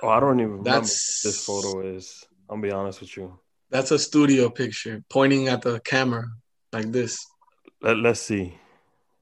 [0.00, 2.24] Oh, I don't even remember this photo is.
[2.48, 3.36] I'll be honest with you.
[3.70, 6.26] That's a studio picture pointing at the camera
[6.72, 7.18] like this.
[7.82, 8.56] Let, let's see.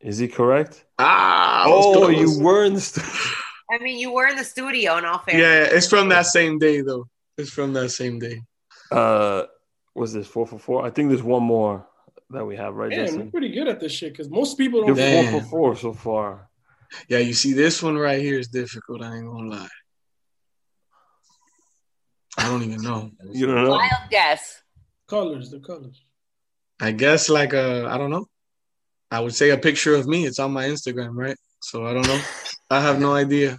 [0.00, 0.84] Is he correct?
[0.98, 3.10] Ah, oh, you were in the studio.
[3.70, 5.42] I mean, you were in the studio in all fairness.
[5.42, 7.08] Yeah, it's from that same day though.
[7.38, 8.42] It's from that same day.
[8.92, 9.44] Uh,
[9.94, 10.84] was this four for four?
[10.84, 11.86] I think there's one more
[12.30, 12.90] that we have right.
[12.90, 14.96] Yeah, we're pretty good at this shit because most people don't.
[14.96, 16.48] You're four for four so far.
[17.08, 19.02] Yeah, you see, this one right here is difficult.
[19.02, 19.68] I ain't gonna lie.
[22.36, 23.10] I don't even know.
[23.30, 23.70] You don't know.
[23.70, 24.62] Wild guess.
[25.08, 26.02] Colors, the colors.
[26.80, 28.26] I guess like a, I don't know.
[29.10, 30.26] I would say a picture of me.
[30.26, 31.36] It's on my Instagram, right?
[31.60, 32.20] So I don't know.
[32.70, 33.58] I have no idea.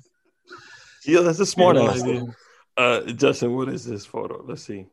[1.05, 2.23] Yeah, that's a smart no idea.
[2.75, 4.43] Uh, Justin, what is this photo?
[4.45, 4.88] Let's see.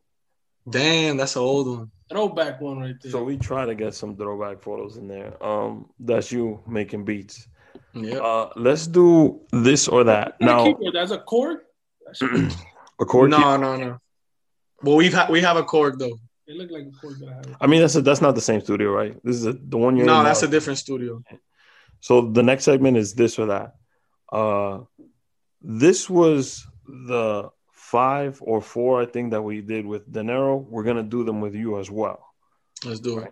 [0.69, 1.91] Damn, that's an old one.
[2.09, 3.11] Throwback one right there.
[3.11, 5.43] So we try to get some throwback photos in there.
[5.43, 7.47] Um, that's you making beats.
[7.93, 8.17] Yeah.
[8.17, 10.39] Uh, let's do this or that.
[10.39, 11.57] Now, that's a Korg.
[12.21, 13.29] a Korg.
[13.29, 13.61] No, keyboard.
[13.61, 13.99] no, no.
[14.81, 16.17] Well, we've ha- we have a Korg though.
[16.45, 17.57] It looked like a Korg that I have.
[17.61, 19.15] I mean, that's a, that's not the same studio, right?
[19.23, 20.05] This is a, the one you're.
[20.05, 20.47] No, that's now.
[20.47, 21.23] a different studio.
[21.99, 23.75] So the next segment is this or that.
[24.31, 24.81] Uh,
[25.61, 27.49] this was the
[27.93, 30.57] five or four, I think, that we did with Dinero.
[30.57, 32.19] We're gonna do them with you as well.
[32.83, 33.31] Let's do it.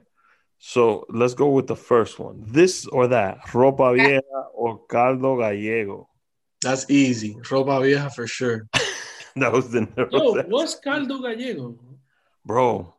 [0.60, 2.44] So let's go with the first one.
[2.46, 4.22] This or that, ropa vieja
[4.54, 6.08] or caldo gallego.
[6.62, 7.34] That's easy.
[7.50, 8.68] Ropa vieja for sure.
[9.36, 9.82] that was the.
[10.12, 11.80] Yo, what's caldo gallego?
[12.46, 12.94] Bro,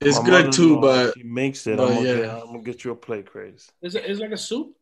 [0.00, 1.80] it's good too, but she makes it.
[1.80, 2.16] I'm gonna, yeah.
[2.16, 3.70] get, I'm gonna get you a plate, crazy.
[3.80, 4.76] Is it is like a soup?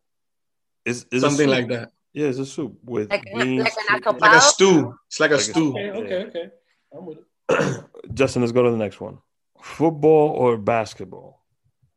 [0.85, 1.93] Is is something like that?
[2.13, 3.69] Yeah, it's a soup with like, beans.
[3.91, 4.95] Like, like a stew.
[5.07, 5.71] It's like a like stew.
[5.71, 6.51] Okay, okay, okay.
[6.93, 7.85] I'm with it.
[8.15, 9.19] Justin, let's go to the next one.
[9.63, 11.45] Football or basketball?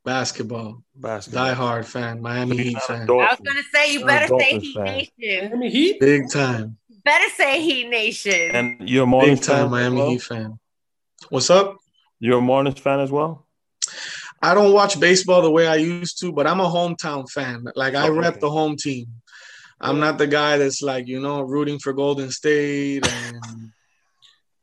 [0.05, 0.83] Basketball.
[0.95, 1.45] Basketball.
[1.45, 2.21] Die hard fan.
[2.21, 3.09] Miami Heat fan.
[3.09, 4.85] I was gonna say you better say Heat fan.
[4.85, 5.49] Nation.
[5.49, 5.99] Miami Heat.
[5.99, 6.77] Big time.
[7.05, 8.55] Better say Heat Nation.
[8.55, 10.09] And you're a Marlins Big time Miami well?
[10.09, 10.59] Heat fan.
[11.29, 11.77] What's up?
[12.19, 13.47] You're a Marlins fan as well.
[14.41, 17.65] I don't watch baseball the way I used to, but I'm a hometown fan.
[17.75, 19.07] Like I oh, rep the home team.
[19.83, 23.71] I'm not the guy that's like you know rooting for Golden State and.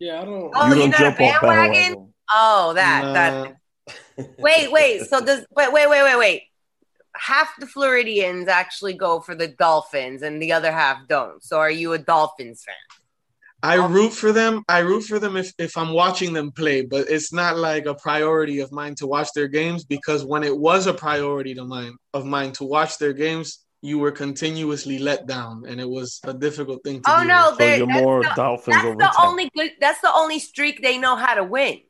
[0.01, 0.51] Yeah, I don't.
[0.55, 2.14] Oh, you are not a bandwagon.
[2.33, 3.12] Oh, that nah.
[3.12, 4.37] that.
[4.39, 5.03] wait, wait.
[5.03, 6.43] So does wait, wait, wait, wait, wait.
[7.14, 11.45] Half the Floridians actually go for the Dolphins, and the other half don't.
[11.45, 12.75] So, are you a Dolphins fan?
[13.62, 14.64] I root for them.
[14.71, 17.95] I root for them if, if I'm watching them play, but it's not like a
[17.95, 21.97] priority of mine to watch their games because when it was a priority to mine
[22.14, 26.35] of mine to watch their games, you were continuously let down, and it was a
[26.35, 27.28] difficult thing to oh, do.
[27.28, 29.72] no, so you're more the, Dolphins that's over the only good.
[29.81, 31.81] That's the only streak they know how to win.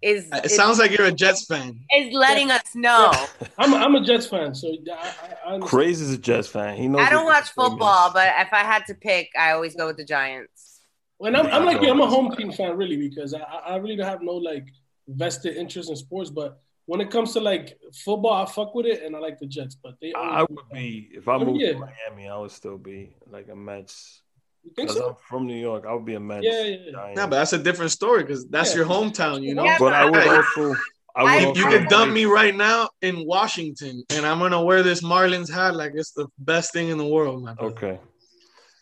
[0.00, 1.80] Is uh, it is, sounds like you're a Jets fan?
[1.96, 2.56] Is letting yeah.
[2.56, 3.12] us know.
[3.58, 5.14] I'm, I'm a Jets fan, so I,
[5.46, 6.76] I, I Crazy is a Jets fan.
[6.76, 7.02] He knows.
[7.02, 10.04] I don't watch football, but if I had to pick, I always go with the
[10.04, 10.80] Giants.
[11.18, 13.96] When I'm, I'm like, yeah, I'm a home team fan, really, because I, I really
[13.96, 14.68] don't have no like
[15.08, 19.02] vested interest in sports, but when it comes to like football, I fuck with it,
[19.02, 19.76] and I like the Jets.
[19.76, 21.72] But they, I would be if I moved yeah.
[21.72, 24.22] to Miami, I would still be like a Mets.
[24.64, 25.10] You think so?
[25.10, 25.84] I'm from New York.
[25.86, 26.46] I would be a Mets.
[26.46, 27.14] Yeah, yeah, yeah.
[27.14, 28.78] Nah, but that's a different story because that's yeah.
[28.78, 29.64] your hometown, you know.
[29.64, 30.74] Yeah, but I would also.
[31.14, 34.64] I would you, also you can dump me right now in Washington, and I'm gonna
[34.64, 37.56] wear this Marlins hat like it's the best thing in the world, man.
[37.60, 38.00] Okay.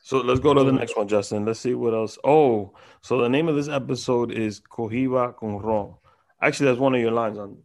[0.04, 1.44] So let's go to the next one, Justin.
[1.44, 2.18] Let's see what else.
[2.22, 5.94] Oh, so the name of this episode is Cohiba con Ron.
[6.40, 7.56] Actually, that's one of your lines on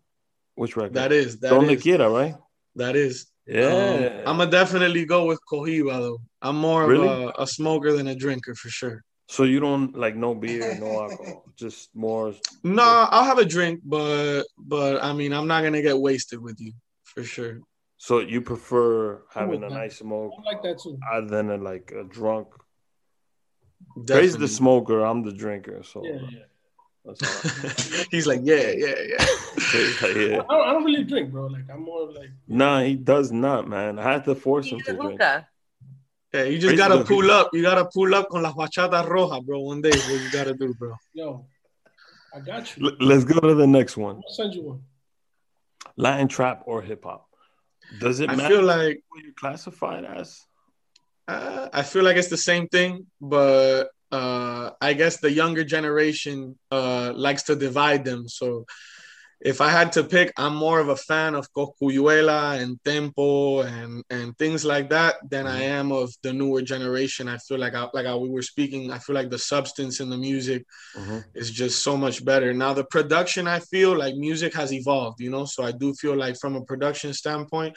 [0.61, 0.93] which record?
[0.93, 1.39] That is.
[1.39, 1.81] That Donde is.
[1.81, 2.35] quiera, right?
[2.75, 3.15] That is.
[3.47, 4.21] Yeah.
[4.25, 6.19] Um, I'm gonna definitely go with Cohiba though.
[6.43, 7.07] I'm more really?
[7.07, 9.03] of a, a, smoker than a drinker for sure.
[9.27, 12.35] So you don't like no beer, no alcohol, just more.
[12.63, 14.43] No, I'll have a drink, but
[14.73, 16.73] but I mean, I'm not gonna get wasted with you
[17.11, 17.59] for sure.
[17.97, 21.91] So you prefer having a nice smoke, I like that too, other than a, like
[22.01, 22.47] a drunk.
[24.05, 24.99] Praise the smoker.
[25.01, 25.81] I'm the drinker.
[25.83, 26.50] So yeah, yeah.
[28.11, 29.25] He's like, yeah, yeah, yeah.
[30.01, 30.41] like, yeah.
[30.49, 31.47] I, don't, I, don't, really drink, bro.
[31.47, 32.29] Like, I'm more like.
[32.47, 33.97] Nah, he does not, man.
[33.97, 35.19] I had to force him to drink.
[36.33, 37.49] Yeah, you just gotta pull up.
[37.53, 39.59] You gotta pull up con la fachada roja, bro.
[39.59, 40.95] One day, what you gotta do, bro.
[41.13, 41.45] Yo,
[42.33, 42.87] I got you.
[42.87, 44.17] L- let's go to the next one.
[44.17, 44.81] I'll send you one.
[45.97, 47.27] Latin trap or hip hop?
[47.99, 48.43] Does it matter?
[48.43, 50.39] I feel like what you classify it as?
[51.27, 56.57] Uh, I feel like it's the same thing, but uh, I guess the younger generation
[56.71, 58.27] uh, likes to divide them.
[58.27, 58.65] So
[59.43, 64.03] if I had to pick, I'm more of a fan of Cosculluela and Tempo and
[64.09, 65.79] and things like that than I mm-hmm.
[65.79, 67.27] am of the newer generation.
[67.27, 70.09] I feel like I, like I, we were speaking, I feel like the substance in
[70.11, 70.63] the music
[70.95, 71.19] mm-hmm.
[71.33, 72.53] is just so much better.
[72.53, 75.45] Now the production, I feel like music has evolved, you know.
[75.45, 77.75] So I do feel like from a production standpoint,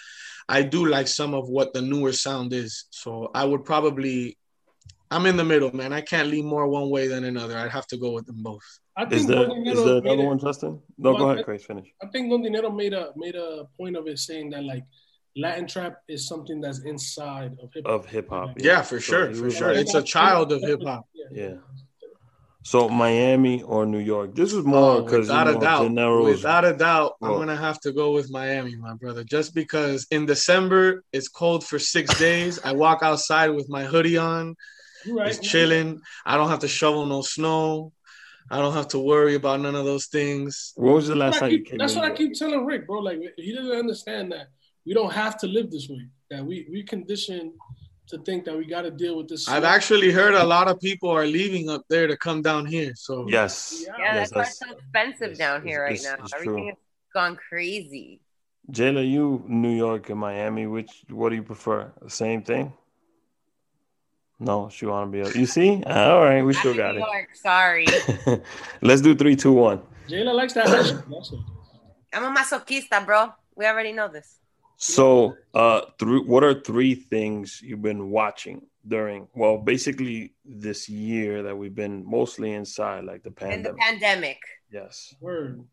[0.48, 2.84] I do like some of what the newer sound is.
[2.90, 4.36] So I would probably
[5.14, 5.92] I'm in the middle, man.
[5.92, 7.56] I can't lean more one way than another.
[7.56, 8.64] I'd have to go with them both.
[8.96, 10.80] I think is there, is there another one, Justin?
[10.98, 11.64] No, well, go ahead, Chris.
[11.64, 11.88] Finish.
[12.02, 14.84] I think Don Dinero made a made a point of it, saying that like
[15.36, 17.94] Latin trap is something that's inside of hip hop.
[17.94, 18.64] Of hip hop, yeah.
[18.66, 18.82] yeah.
[18.82, 19.70] for sure, for sure.
[19.70, 21.06] It's a child of hip hop.
[21.30, 21.54] Yeah.
[22.64, 24.34] So Miami or New York?
[24.34, 27.56] This is more because oh, without you know, a doubt, without a doubt, I'm gonna
[27.56, 29.22] have to go with Miami, my brother.
[29.22, 34.16] Just because in December it's cold for six days, I walk outside with my hoodie
[34.16, 34.56] on,
[35.08, 36.00] right, it's chilling.
[36.24, 37.92] I don't have to shovel no snow.
[38.50, 40.72] I don't have to worry about none of those things.
[40.76, 41.78] What was the last time you came?
[41.78, 43.00] That's what I keep telling Rick, bro.
[43.00, 44.48] Like he doesn't understand that
[44.84, 46.06] we don't have to live this way.
[46.30, 47.54] That we we condition
[48.08, 49.48] to think that we got to deal with this.
[49.48, 52.92] I've actually heard a lot of people are leaving up there to come down here.
[52.96, 56.16] So yes, yeah, yeah yes, that's, why it's so expensive down here right now.
[56.34, 56.76] Everything has
[57.14, 58.20] gone crazy.
[58.70, 60.66] Jaylah, you New York and Miami.
[60.66, 61.92] Which what do you prefer?
[62.02, 62.72] The same thing.
[64.44, 65.38] No, she want to be.
[65.38, 65.82] You see?
[65.86, 67.06] All right, we still got New it.
[67.06, 67.86] York, sorry.
[68.82, 69.80] Let's do three, two, one.
[70.06, 70.68] Jaylah likes that.
[72.12, 73.32] I'm a masochista, bro.
[73.56, 74.38] We already know this.
[74.76, 79.28] So, uh, through what are three things you've been watching during?
[79.34, 83.66] Well, basically this year that we've been mostly inside, like the pandemic.
[83.66, 84.38] In the pandemic.
[84.70, 85.14] Yes.
[85.20, 85.64] Word.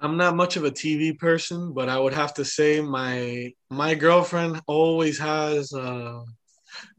[0.00, 3.94] I'm not much of a TV person, but I would have to say my my
[3.94, 6.22] girlfriend always has uh,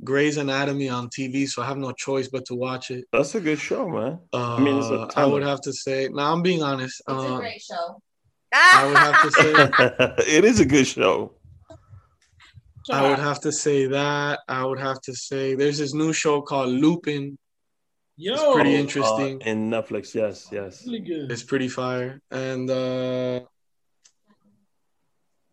[0.03, 3.05] Grey's Anatomy on TV, so I have no choice but to watch it.
[3.11, 4.19] That's a good show, man.
[4.33, 6.09] Uh, I mean, it's a uh, I would have to say.
[6.11, 7.01] Now I'm being honest.
[7.07, 8.01] It's uh, a great show.
[8.53, 11.33] I would have to say it is a good show.
[12.91, 14.39] I would have to say that.
[14.47, 17.37] I would have to say there's this new show called Lupin.
[18.17, 19.41] Yo, it's pretty interesting.
[19.41, 20.85] Uh, in Netflix, yes, yes.
[20.85, 21.31] Really good.
[21.31, 22.21] It's pretty fire.
[22.29, 23.41] And uh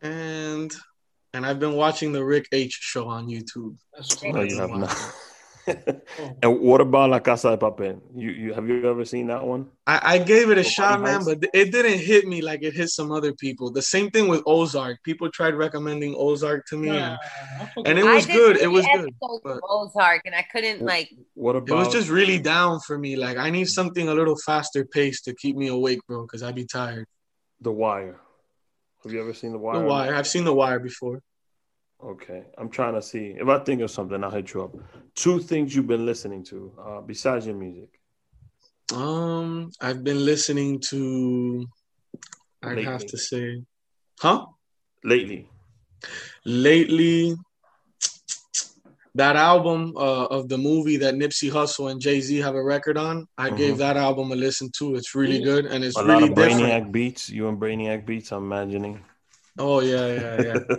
[0.02, 0.74] and
[1.34, 3.76] and I've been watching the Rick H show on YouTube.
[4.24, 5.14] No, you have not.
[6.42, 8.00] and what about La Casa de Papel?
[8.14, 9.68] You, you have you ever seen that one?
[9.86, 12.88] I, I gave it a shot, man, but it didn't hit me like it hit
[12.88, 13.70] some other people.
[13.70, 15.02] The same thing with Ozark.
[15.04, 17.18] People tried recommending Ozark to me, and,
[17.84, 18.56] and, it was good.
[18.56, 19.14] It was good.
[19.20, 21.10] But Ozark, and I couldn't like.
[21.34, 21.74] What about?
[21.74, 23.16] It was just really down for me.
[23.16, 26.54] Like I need something a little faster paced to keep me awake, bro, because I'd
[26.54, 27.06] be tired.
[27.60, 28.18] The Wire.
[29.02, 29.80] Have you ever seen The Wire?
[29.80, 30.14] The Wire.
[30.14, 31.22] I've seen The Wire before.
[32.02, 34.22] Okay, I'm trying to see if I think of something.
[34.24, 34.74] I'll hit you up.
[35.14, 38.00] Two things you've been listening to uh, besides your music.
[38.94, 41.66] Um, I've been listening to.
[42.62, 42.84] I'd Lately.
[42.84, 43.62] have to say,
[44.18, 44.46] huh?
[45.04, 45.48] Lately.
[46.44, 47.36] Lately,
[49.14, 52.96] that album uh, of the movie that Nipsey Hussle and Jay Z have a record
[52.96, 53.56] on, I mm-hmm.
[53.56, 54.94] gave that album a listen to.
[54.94, 56.60] It's really good and it's a really lot of different.
[56.62, 57.28] Brainiac beats.
[57.28, 58.32] You and Brainiac beats.
[58.32, 59.04] I'm imagining.
[59.58, 60.76] Oh yeah, yeah, yeah.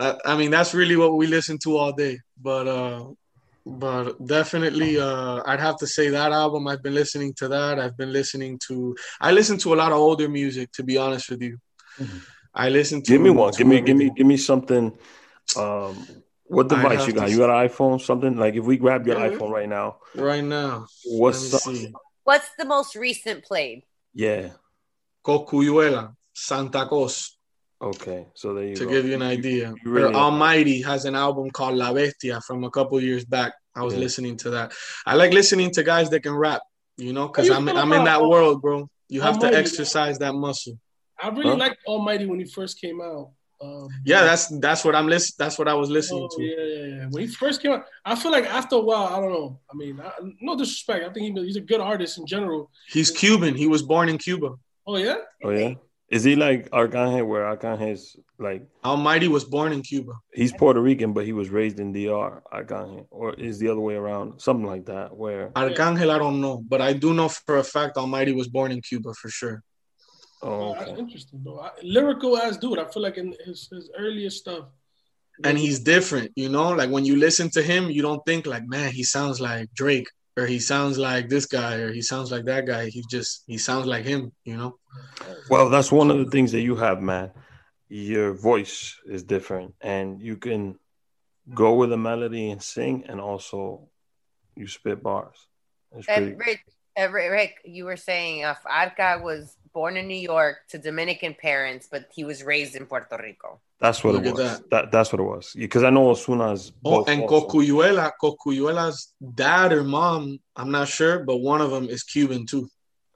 [0.00, 2.18] I, I, mean, that's really what we listen to all day.
[2.40, 3.04] But uh,
[3.64, 6.66] but definitely, uh, I'd have to say that album.
[6.66, 7.78] I've been listening to that.
[7.78, 8.96] I've been listening to.
[9.20, 11.58] I listen to a lot of older music, to be honest with you.
[11.98, 12.18] Mm-hmm.
[12.54, 13.10] I listen to.
[13.10, 13.52] Give me one.
[13.56, 14.92] Give me, give me, give me something.
[15.56, 16.06] Um,
[16.48, 17.30] what device you got?
[17.30, 18.00] You got an iPhone?
[18.00, 19.30] Something like if we grab your yeah.
[19.30, 19.98] iPhone right now.
[20.14, 20.86] Right now.
[21.04, 21.66] What's
[22.24, 23.84] What's the most recent played?
[24.12, 24.50] Yeah.
[25.24, 27.38] Cosculluela, Santa Cos.
[27.80, 28.90] Okay, so there you to go.
[28.90, 29.68] give you an idea.
[29.68, 33.52] You, you really Almighty has an album called La Bestia from a couple years back.
[33.74, 34.00] I was yeah.
[34.00, 34.72] listening to that.
[35.06, 36.60] I like listening to guys that can rap,
[36.96, 38.90] you know, because I'm I'm in that world, bro.
[39.08, 40.78] You have Almighty, to exercise that muscle.
[41.20, 41.56] I really huh?
[41.56, 43.30] liked Almighty when he first came out.
[43.60, 45.36] Um, yeah, that's that's what I'm listening.
[45.38, 46.42] That's what I was listening oh, to.
[46.42, 47.06] Yeah, yeah, yeah.
[47.10, 49.60] When he first came out, I feel like after a while, I don't know.
[49.70, 51.04] I mean, I, no disrespect.
[51.04, 52.70] I think he, he's a good artist in general.
[52.88, 53.54] He's Cuban.
[53.56, 54.54] He was born in Cuba.
[54.86, 55.16] Oh yeah.
[55.42, 55.74] Oh yeah.
[56.10, 60.12] Is he like Arcangel, where Arcangel's like Almighty was born in Cuba?
[60.32, 63.94] He's Puerto Rican, but he was raised in DR, Arcangel, or is the other way
[63.94, 65.14] around, something like that.
[65.14, 68.72] Where Arcangel, I don't know, but I do know for a fact Almighty was born
[68.72, 69.62] in Cuba for sure.
[70.42, 70.84] Oh, okay.
[70.84, 71.60] that's interesting, though.
[71.60, 74.66] I, lyrical as dude, I feel like in his, his earliest stuff.
[75.44, 76.70] And he's different, you know.
[76.70, 80.08] Like when you listen to him, you don't think like, man, he sounds like Drake
[80.38, 82.88] or he sounds like this guy or he sounds like that guy.
[82.88, 84.78] He just he sounds like him, you know.
[85.50, 87.30] Well, that's one of the things that you have, man.
[87.88, 90.78] Your voice is different, and you can
[91.54, 93.88] go with a melody and sing, and also
[94.54, 95.36] you spit bars.
[96.08, 96.64] And Rick,
[96.98, 101.88] uh, Rick, you were saying if Arca was born in New York to Dominican parents,
[101.90, 103.60] but he was raised in Puerto Rico.
[103.80, 104.58] That's what Look it was.
[104.60, 104.70] That.
[104.70, 104.92] that.
[104.92, 105.52] that's what it was.
[105.56, 106.72] Because I know Ozuna's.
[106.84, 112.02] Oh, and Cosculluela, Cosculluela's dad or mom, I'm not sure, but one of them is
[112.02, 112.68] Cuban too.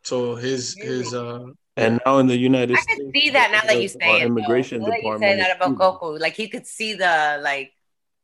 [0.04, 1.46] So his his uh.
[1.76, 4.20] And now in the United I States, I can see that now that you say
[4.20, 4.26] it.
[4.26, 4.90] Immigration though.
[4.90, 5.22] department.
[5.22, 7.72] Like you say that about Coco, like he could see the like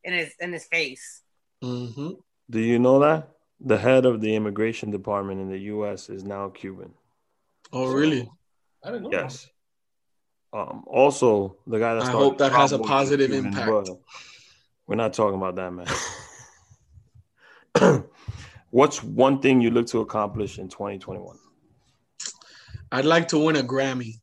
[0.05, 1.23] in his in his face.
[1.65, 2.11] Mm-hmm.
[2.51, 6.09] Do you know that the head of the immigration department in the U.S.
[6.09, 6.93] is now Cuban?
[7.73, 8.29] Oh, really?
[8.83, 9.11] I didn't know.
[9.13, 9.49] Yes.
[10.53, 13.91] Um, also, the guy that I hope that has a positive impact.
[14.87, 15.87] We're not talking about that, man.
[18.71, 21.37] What's one thing you look to accomplish in 2021?
[22.91, 24.15] I'd like to win a Grammy.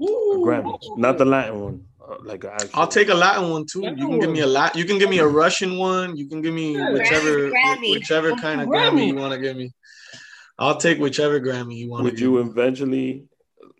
[0.00, 0.42] Ooh.
[0.42, 1.84] A Grammy, not the Latin one.
[2.00, 2.70] Uh, like actual...
[2.72, 3.82] I'll take a Latin one too.
[3.82, 4.76] You can give me a lot.
[4.76, 6.16] You can give me a Russian one.
[6.16, 9.72] You can give me whichever whichever kind of Grammy you want to give me.
[10.58, 12.04] I'll take whichever Grammy you want.
[12.04, 13.24] Would you eventually?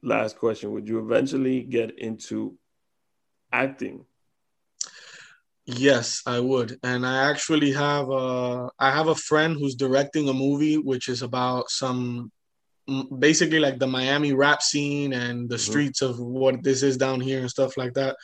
[0.03, 2.57] Last question: Would you eventually get into
[3.53, 4.05] acting?
[5.67, 10.33] Yes, I would, and I actually have a I have a friend who's directing a
[10.33, 12.33] movie which is about some
[13.19, 15.71] basically like the Miami rap scene and the mm-hmm.
[15.71, 18.17] streets of what this is down here and stuff like that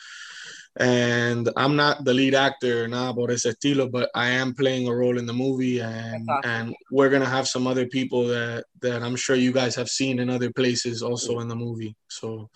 [0.77, 4.95] and I'm not the lead actor nada por ese estilo, but I am playing a
[4.95, 6.51] role in the movie, and awesome.
[6.51, 10.19] and we're gonna have some other people that that I'm sure you guys have seen
[10.19, 11.95] in other places also in the movie.
[12.09, 12.49] So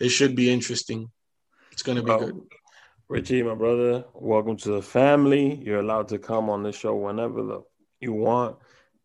[0.00, 1.10] it should be interesting.
[1.72, 2.40] It's gonna be well, good.
[3.10, 5.60] Richy, my brother, welcome to the family.
[5.64, 7.62] You're allowed to come on the show whenever the,
[8.00, 8.56] you want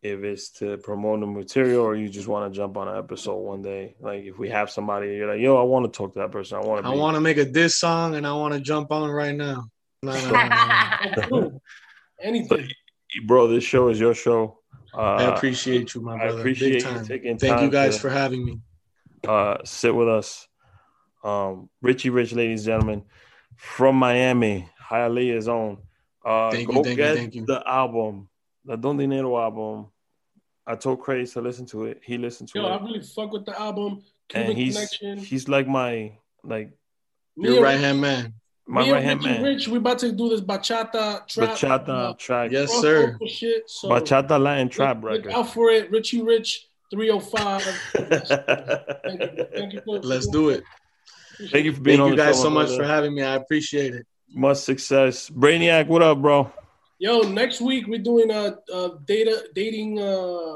[0.02, 3.38] if it's to promote the material or you just want to jump on an episode
[3.38, 3.96] one day.
[4.00, 6.58] Like if we have somebody, you're like, yo, I want to talk to that person.
[6.58, 6.92] I want to.
[6.92, 9.66] I want to make a diss song and I want to jump on right now.
[10.02, 11.62] No, no, no,
[12.22, 12.70] Anything,
[13.26, 13.48] bro.
[13.48, 14.60] This show is your show.
[14.94, 16.38] Uh, I appreciate you, my brother.
[16.38, 17.06] I appreciate Big time.
[17.06, 18.60] taking Thank time you guys to, for having me.
[19.28, 20.48] Uh, sit with us,
[21.26, 23.04] um, Richy Rich, ladies and gentlemen,
[23.58, 25.80] from Miami, Hialeah's own.
[26.24, 27.46] Uh, thank go you, thank get you, thank you.
[27.46, 28.29] the album
[28.70, 29.88] the Don Dinero album.
[30.66, 32.02] I told Craze to listen to it.
[32.06, 32.70] He listened to Yo, it.
[32.70, 34.04] Yo, I really fuck with the album.
[34.30, 35.18] Cuban and he's Connection.
[35.18, 36.12] he's like my
[36.44, 36.72] like
[37.36, 38.36] your right hand man.
[38.68, 39.42] My right hand man.
[39.42, 41.50] Rich, we about to do this bachata trap.
[41.58, 42.52] Bachata uh, track.
[42.52, 43.18] Yes, sir.
[43.26, 45.26] Shit, so bachata Latin trap record.
[45.26, 47.64] Look out for it, Richy Rich 305.
[49.04, 50.64] thank you, thank you for, Let's do it.
[51.50, 52.84] Thank you for being thank on you guys so much brother.
[52.84, 53.24] for having me.
[53.24, 54.06] I appreciate it.
[54.32, 55.28] Much success.
[55.28, 56.52] Brainiac, what up, bro?
[57.02, 59.98] Yo, next week we're doing a, a data dating.
[59.98, 60.56] Uh,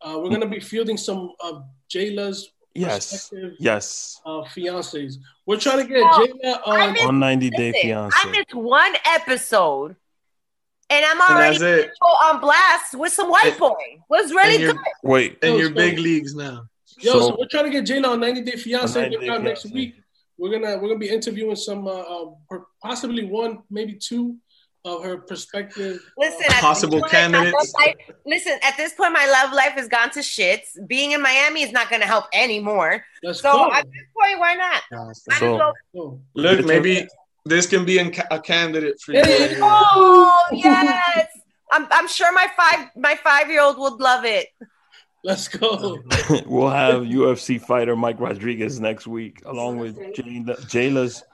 [0.00, 5.16] uh, we're gonna be fielding some of Jaylah's yes, yes, uh, fiancés.
[5.46, 8.16] We're trying to get oh, Jaylah on on ninety day fiance.
[8.22, 9.96] I missed one episode,
[10.90, 11.90] and I'm already and
[12.22, 13.74] on blast with some white boy.
[14.08, 14.76] Was really good.
[15.02, 16.68] Wait, in your big leagues now.
[17.00, 19.08] Yo, so, so, we're trying to get Jaylah on ninety day fiance.
[19.08, 19.96] Day next week.
[20.38, 24.36] We're gonna we're gonna be interviewing some uh, uh, possibly one maybe two
[24.84, 26.04] of her perspective.
[26.18, 27.72] Listen, possible point, candidates.
[27.74, 27.96] Life,
[28.26, 30.76] listen, at this point, my love life has gone to shits.
[30.86, 33.04] Being in Miami is not going to help anymore.
[33.22, 33.72] That's so cool.
[33.72, 35.14] at this point, why not?
[35.14, 37.06] So, so, look, maybe
[37.44, 39.22] this can be a candidate for you.
[39.60, 41.28] Oh yes,
[41.72, 44.48] I'm, I'm sure my five my five year old would love it.
[45.24, 46.02] Let's go.
[46.46, 51.24] we'll have UFC fighter Mike Rodriguez next week, along with Jaylah's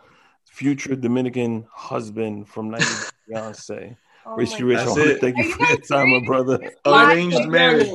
[0.51, 2.87] future Dominican husband from 90
[3.31, 3.97] Beyonce.
[4.27, 4.81] Oh Wish you rich.
[5.19, 6.59] Thank you for your time, my brother.
[6.85, 7.89] Arranged marriage.